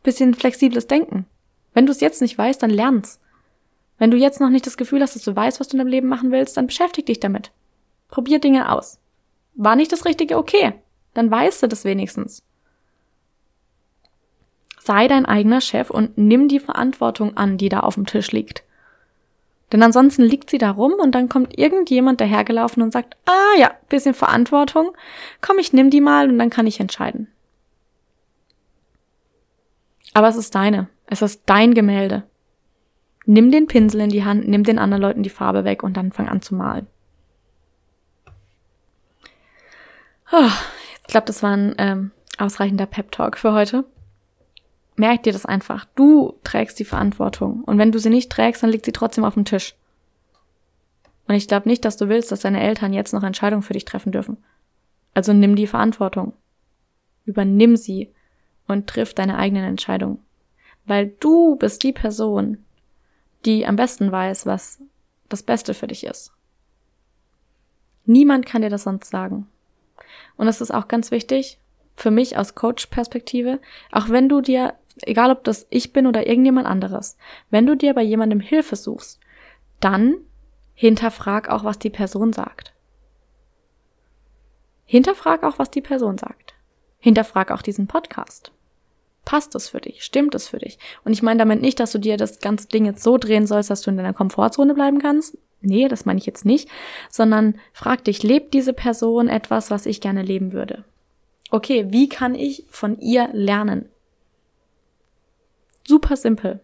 Bisschen 0.04 0.34
flexibles 0.34 0.88
Denken. 0.88 1.26
Wenn 1.74 1.86
du 1.86 1.92
es 1.92 2.00
jetzt 2.00 2.22
nicht 2.22 2.38
weißt, 2.38 2.62
dann 2.62 2.70
lern's. 2.70 3.20
Wenn 3.98 4.12
du 4.12 4.18
jetzt 4.18 4.40
noch 4.40 4.50
nicht 4.50 4.66
das 4.66 4.78
Gefühl 4.78 5.02
hast, 5.02 5.16
dass 5.16 5.24
du 5.24 5.36
weißt, 5.36 5.60
was 5.60 5.68
du 5.68 5.78
in 5.78 5.80
deinem 5.80 5.92
Leben 5.92 6.08
machen 6.08 6.32
willst, 6.32 6.58
dann 6.58 6.68
beschäftig 6.68 7.06
dich 7.06 7.20
damit. 7.20 7.52
Probier 8.10 8.40
Dinge 8.40 8.72
aus. 8.72 9.00
War 9.56 9.76
nicht 9.76 9.92
das 9.92 10.06
Richtige? 10.06 10.38
Okay. 10.38 10.74
Dann 11.14 11.32
weißt 11.32 11.64
du 11.64 11.68
das 11.68 11.86
wenigstens. 11.86 12.44
Sei 14.80 15.08
dein 15.08 15.26
eigener 15.26 15.62
Chef 15.62 15.90
und 15.90 16.18
nimm 16.18 16.48
die 16.48 16.60
Verantwortung 16.60 17.38
an, 17.38 17.58
die 17.58 17.70
da 17.70 17.82
auf 17.82 17.96
dem 17.96 18.06
Tisch 18.06 18.32
liegt. 18.32 18.64
Denn 19.72 19.84
ansonsten 19.84 20.24
liegt 20.24 20.50
sie 20.50 20.58
da 20.58 20.72
rum 20.72 20.94
und 21.00 21.14
dann 21.14 21.30
kommt 21.30 21.58
irgendjemand 21.58 22.20
dahergelaufen 22.22 22.82
und 22.82 22.92
sagt, 22.92 23.18
ah 23.26 23.60
ja, 23.60 23.72
bisschen 23.88 24.16
Verantwortung, 24.16 24.92
komm, 25.42 25.60
ich 25.60 25.74
nimm 25.74 25.92
die 25.92 26.02
mal 26.02 26.30
und 26.30 26.40
dann 26.40 26.50
kann 26.50 26.66
ich 26.66 26.80
entscheiden. 26.80 27.28
Aber 30.14 30.28
es 30.28 30.38
ist 30.38 30.56
deine, 30.56 30.90
es 31.06 31.22
ist 31.22 31.44
dein 31.46 31.76
Gemälde. 31.76 32.24
Nimm 33.26 33.52
den 33.52 33.68
Pinsel 33.68 34.02
in 34.02 34.10
die 34.10 34.26
Hand, 34.26 34.48
nimm 34.48 34.64
den 34.64 34.80
anderen 34.80 35.04
Leuten 35.04 35.22
die 35.22 35.30
Farbe 35.30 35.66
weg 35.66 35.84
und 35.84 35.98
dann 35.98 36.12
fang 36.12 36.28
an 36.28 36.42
zu 36.42 36.56
malen. 36.56 36.88
Oh, 40.32 40.50
ich 41.02 41.08
glaube, 41.08 41.26
das 41.26 41.42
war 41.42 41.56
ein 41.56 41.76
ähm, 41.78 42.12
ausreichender 42.38 42.86
Pep-Talk 42.86 43.38
für 43.38 43.54
heute. 43.54 43.86
Merk 44.96 45.24
dir 45.24 45.34
das 45.34 45.46
einfach. 45.46 45.86
Du 45.96 46.38
trägst 46.44 46.78
die 46.80 46.86
Verantwortung. 46.86 47.64
Und 47.64 47.78
wenn 47.78 47.92
du 47.92 48.00
sie 48.00 48.10
nicht 48.10 48.32
trägst, 48.32 48.62
dann 48.62 48.70
liegt 48.70 48.86
sie 48.86 48.92
trotzdem 48.92 49.24
auf 49.24 49.34
dem 49.34 49.46
Tisch. 49.46 49.76
Und 51.28 51.36
ich 51.36 51.48
glaube 51.48 51.70
nicht, 51.70 51.86
dass 51.86 51.98
du 51.98 52.10
willst, 52.10 52.32
dass 52.32 52.42
deine 52.42 52.62
Eltern 52.62 52.92
jetzt 52.92 53.14
noch 53.14 53.24
Entscheidungen 53.24 53.64
für 53.64 53.74
dich 53.74 53.86
treffen 53.86 54.12
dürfen. 54.12 54.38
Also 55.14 55.34
nimm 55.34 55.56
die 55.56 55.68
Verantwortung. 55.68 56.34
Übernimm 57.26 57.76
sie 57.76 58.12
und 58.68 58.88
triff 58.88 59.14
deine 59.14 59.38
eigenen 59.38 59.64
Entscheidungen. 59.64 60.20
Weil 60.86 61.08
du 61.20 61.56
bist 61.56 61.84
die 61.84 61.94
Person, 61.94 62.66
die 63.46 63.66
am 63.66 63.76
besten 63.76 64.12
weiß, 64.12 64.46
was 64.46 64.82
das 65.28 65.44
Beste 65.44 65.74
für 65.74 65.88
dich 65.88 66.04
ist. 66.04 66.34
Niemand 68.06 68.46
kann 68.46 68.62
dir 68.62 68.70
das 68.70 68.84
sonst 68.84 69.10
sagen. 69.10 69.48
Und 70.40 70.46
das 70.46 70.62
ist 70.62 70.74
auch 70.74 70.88
ganz 70.88 71.12
wichtig 71.12 71.60
für 71.98 72.12
mich 72.12 72.38
aus 72.38 72.56
Coach-Perspektive, 72.56 73.60
auch 73.92 74.08
wenn 74.08 74.30
du 74.30 74.40
dir, 74.40 74.74
egal 75.02 75.32
ob 75.32 75.44
das 75.44 75.68
ich 75.70 75.92
bin 75.92 76.08
oder 76.08 76.28
irgendjemand 76.28 76.66
anderes, 76.66 77.18
wenn 77.50 77.66
du 77.66 77.76
dir 77.76 77.94
bei 77.94 78.04
jemandem 78.04 78.40
Hilfe 78.40 78.78
suchst, 78.78 79.20
dann 79.82 80.16
hinterfrag 80.76 81.50
auch, 81.50 81.66
was 81.66 81.78
die 81.78 81.90
Person 81.90 82.32
sagt. 82.32 82.74
Hinterfrag 84.86 85.44
auch, 85.44 85.60
was 85.60 85.72
die 85.72 85.82
Person 85.82 86.18
sagt. 86.18 86.54
Hinterfrag 87.00 87.52
auch 87.52 87.62
diesen 87.62 87.88
Podcast. 87.88 88.54
Passt 89.26 89.56
es 89.56 89.68
für 89.68 89.82
dich? 89.82 90.06
Stimmt 90.06 90.36
es 90.36 90.48
für 90.48 90.60
dich? 90.60 90.80
Und 91.04 91.12
ich 91.12 91.22
meine 91.22 91.40
damit 91.40 91.60
nicht, 91.60 91.82
dass 91.82 91.92
du 91.92 92.00
dir 92.00 92.16
das 92.16 92.40
ganze 92.40 92.70
Ding 92.70 92.86
jetzt 92.86 93.04
so 93.04 93.18
drehen 93.18 93.46
sollst, 93.46 93.70
dass 93.70 93.82
du 93.82 93.90
in 93.90 93.98
deiner 93.98 94.14
Komfortzone 94.14 94.74
bleiben 94.74 95.00
kannst. 95.00 95.38
Nee, 95.62 95.88
das 95.88 96.06
meine 96.06 96.20
ich 96.20 96.26
jetzt 96.26 96.46
nicht, 96.46 96.70
sondern 97.10 97.60
frag 97.74 98.04
dich, 98.06 98.24
lebt 98.24 98.54
diese 98.54 98.74
Person 98.74 99.28
etwas, 99.28 99.72
was 99.72 99.86
ich 99.86 100.02
gerne 100.02 100.22
leben 100.22 100.54
würde? 100.54 100.86
Okay, 101.52 101.88
wie 101.90 102.08
kann 102.08 102.36
ich 102.36 102.66
von 102.70 103.00
ihr 103.00 103.30
lernen? 103.34 103.90
Super 105.86 106.16
simpel. 106.16 106.60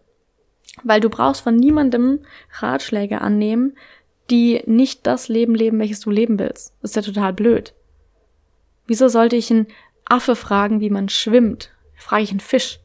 Weil 0.82 1.00
du 1.00 1.10
brauchst 1.10 1.42
von 1.42 1.56
niemandem 1.56 2.20
Ratschläge 2.58 3.20
annehmen, 3.20 3.76
die 4.30 4.62
nicht 4.66 5.06
das 5.06 5.28
Leben 5.28 5.54
leben, 5.54 5.78
welches 5.78 6.00
du 6.00 6.10
leben 6.10 6.38
willst. 6.38 6.74
Das 6.80 6.92
ist 6.92 6.96
ja 6.96 7.02
total 7.02 7.32
blöd. 7.32 7.74
Wieso 8.86 9.08
sollte 9.08 9.36
ich 9.36 9.50
einen 9.50 9.66
Affe 10.04 10.36
fragen, 10.36 10.80
wie 10.80 10.90
man 10.90 11.08
schwimmt? 11.08 11.72
frage 11.96 12.22
ich 12.22 12.30
einen 12.30 12.40
Fisch. 12.40 12.78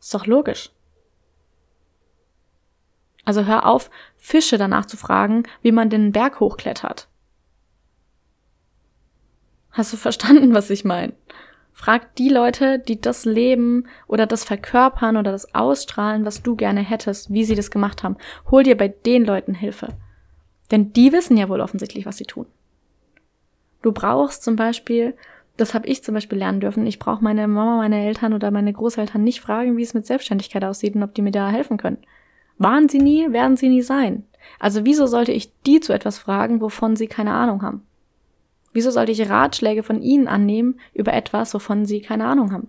Ist 0.00 0.12
doch 0.12 0.26
logisch. 0.26 0.70
Also 3.30 3.46
hör 3.46 3.64
auf, 3.64 3.92
Fische 4.16 4.58
danach 4.58 4.86
zu 4.86 4.96
fragen, 4.96 5.44
wie 5.62 5.70
man 5.70 5.88
den 5.88 6.10
Berg 6.10 6.40
hochklettert. 6.40 7.06
Hast 9.70 9.92
du 9.92 9.96
verstanden, 9.96 10.52
was 10.52 10.68
ich 10.68 10.84
meine? 10.84 11.12
Frag 11.72 12.16
die 12.16 12.28
Leute, 12.28 12.80
die 12.80 13.00
das 13.00 13.24
leben 13.24 13.86
oder 14.08 14.26
das 14.26 14.42
verkörpern 14.42 15.16
oder 15.16 15.30
das 15.30 15.54
ausstrahlen, 15.54 16.24
was 16.24 16.42
du 16.42 16.56
gerne 16.56 16.80
hättest, 16.80 17.32
wie 17.32 17.44
sie 17.44 17.54
das 17.54 17.70
gemacht 17.70 18.02
haben. 18.02 18.16
Hol 18.50 18.64
dir 18.64 18.76
bei 18.76 18.88
den 18.88 19.24
Leuten 19.24 19.54
Hilfe. 19.54 19.94
Denn 20.72 20.92
die 20.92 21.12
wissen 21.12 21.36
ja 21.36 21.48
wohl 21.48 21.60
offensichtlich, 21.60 22.06
was 22.06 22.16
sie 22.16 22.24
tun. 22.24 22.46
Du 23.80 23.92
brauchst 23.92 24.42
zum 24.42 24.56
Beispiel 24.56 25.14
das 25.56 25.74
habe 25.74 25.86
ich 25.88 26.02
zum 26.02 26.14
Beispiel 26.14 26.38
lernen 26.38 26.60
dürfen. 26.60 26.86
Ich 26.86 26.98
brauche 26.98 27.22
meine 27.22 27.46
Mama, 27.46 27.76
meine 27.76 28.06
Eltern 28.06 28.32
oder 28.32 28.50
meine 28.50 28.72
Großeltern 28.72 29.22
nicht 29.22 29.42
fragen, 29.42 29.76
wie 29.76 29.82
es 29.82 29.92
mit 29.92 30.06
Selbstständigkeit 30.06 30.64
aussieht 30.64 30.94
und 30.94 31.02
ob 31.02 31.14
die 31.14 31.20
mir 31.20 31.32
da 31.32 31.50
helfen 31.50 31.76
können. 31.76 31.98
Waren 32.60 32.90
sie 32.90 32.98
nie, 32.98 33.32
werden 33.32 33.56
sie 33.56 33.70
nie 33.70 33.80
sein. 33.80 34.24
Also 34.58 34.84
wieso 34.84 35.06
sollte 35.06 35.32
ich 35.32 35.50
die 35.62 35.80
zu 35.80 35.94
etwas 35.94 36.18
fragen, 36.18 36.60
wovon 36.60 36.94
sie 36.94 37.06
keine 37.06 37.32
Ahnung 37.32 37.62
haben? 37.62 37.86
Wieso 38.74 38.90
sollte 38.90 39.12
ich 39.12 39.30
Ratschläge 39.30 39.82
von 39.82 40.02
ihnen 40.02 40.28
annehmen 40.28 40.78
über 40.92 41.14
etwas, 41.14 41.54
wovon 41.54 41.86
sie 41.86 42.02
keine 42.02 42.26
Ahnung 42.26 42.52
haben? 42.52 42.68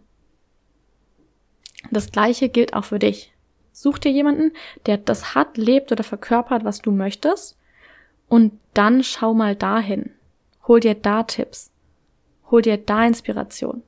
Das 1.92 2.10
gleiche 2.10 2.48
gilt 2.48 2.74
auch 2.74 2.86
für 2.86 3.00
dich. 3.00 3.34
Such 3.74 3.98
dir 3.98 4.14
jemanden, 4.14 4.54
der 4.86 4.96
das 4.98 5.36
hat, 5.36 5.58
lebt 5.58 5.92
oder 5.92 6.06
verkörpert, 6.06 6.64
was 6.64 6.82
du 6.82 6.92
möchtest, 6.92 7.58
und 8.30 8.58
dann 8.74 9.04
schau 9.04 9.34
mal 9.34 9.58
dahin. 9.58 10.12
Hol 10.70 10.80
dir 10.80 10.96
da 10.96 11.24
Tipps. 11.24 11.70
Hol 12.50 12.62
dir 12.62 12.78
da 12.78 13.06
Inspiration. 13.06 13.84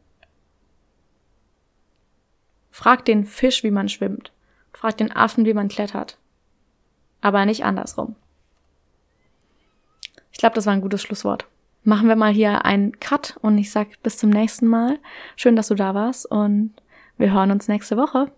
Frag 2.71 3.05
den 3.05 3.23
Fisch, 3.23 3.63
wie 3.63 3.71
man 3.71 3.87
schwimmt. 3.87 4.33
Frag 4.83 4.97
den 4.97 5.15
Affen, 5.15 5.45
wie 5.45 5.53
man 5.53 5.69
klettert. 5.69 6.17
Aber 7.21 7.45
nicht 7.45 7.63
andersrum. 7.63 8.17
Ich 10.29 10.39
glaube, 10.39 10.55
das 10.55 10.65
war 10.65 10.73
ein 10.73 10.81
gutes 10.81 11.01
Schlusswort. 11.01 11.47
Machen 11.85 12.09
wir 12.09 12.17
mal 12.17 12.33
hier 12.33 12.65
einen 12.65 12.99
Cut 12.99 13.37
und 13.39 13.57
ich 13.57 13.71
sag 13.71 14.03
bis 14.03 14.17
zum 14.17 14.29
nächsten 14.29 14.67
Mal. 14.67 14.99
Schön, 15.37 15.55
dass 15.55 15.69
du 15.69 15.75
da 15.75 15.95
warst 15.95 16.29
und 16.29 16.73
wir 17.17 17.31
hören 17.31 17.51
uns 17.51 17.69
nächste 17.69 17.95
Woche. 17.95 18.29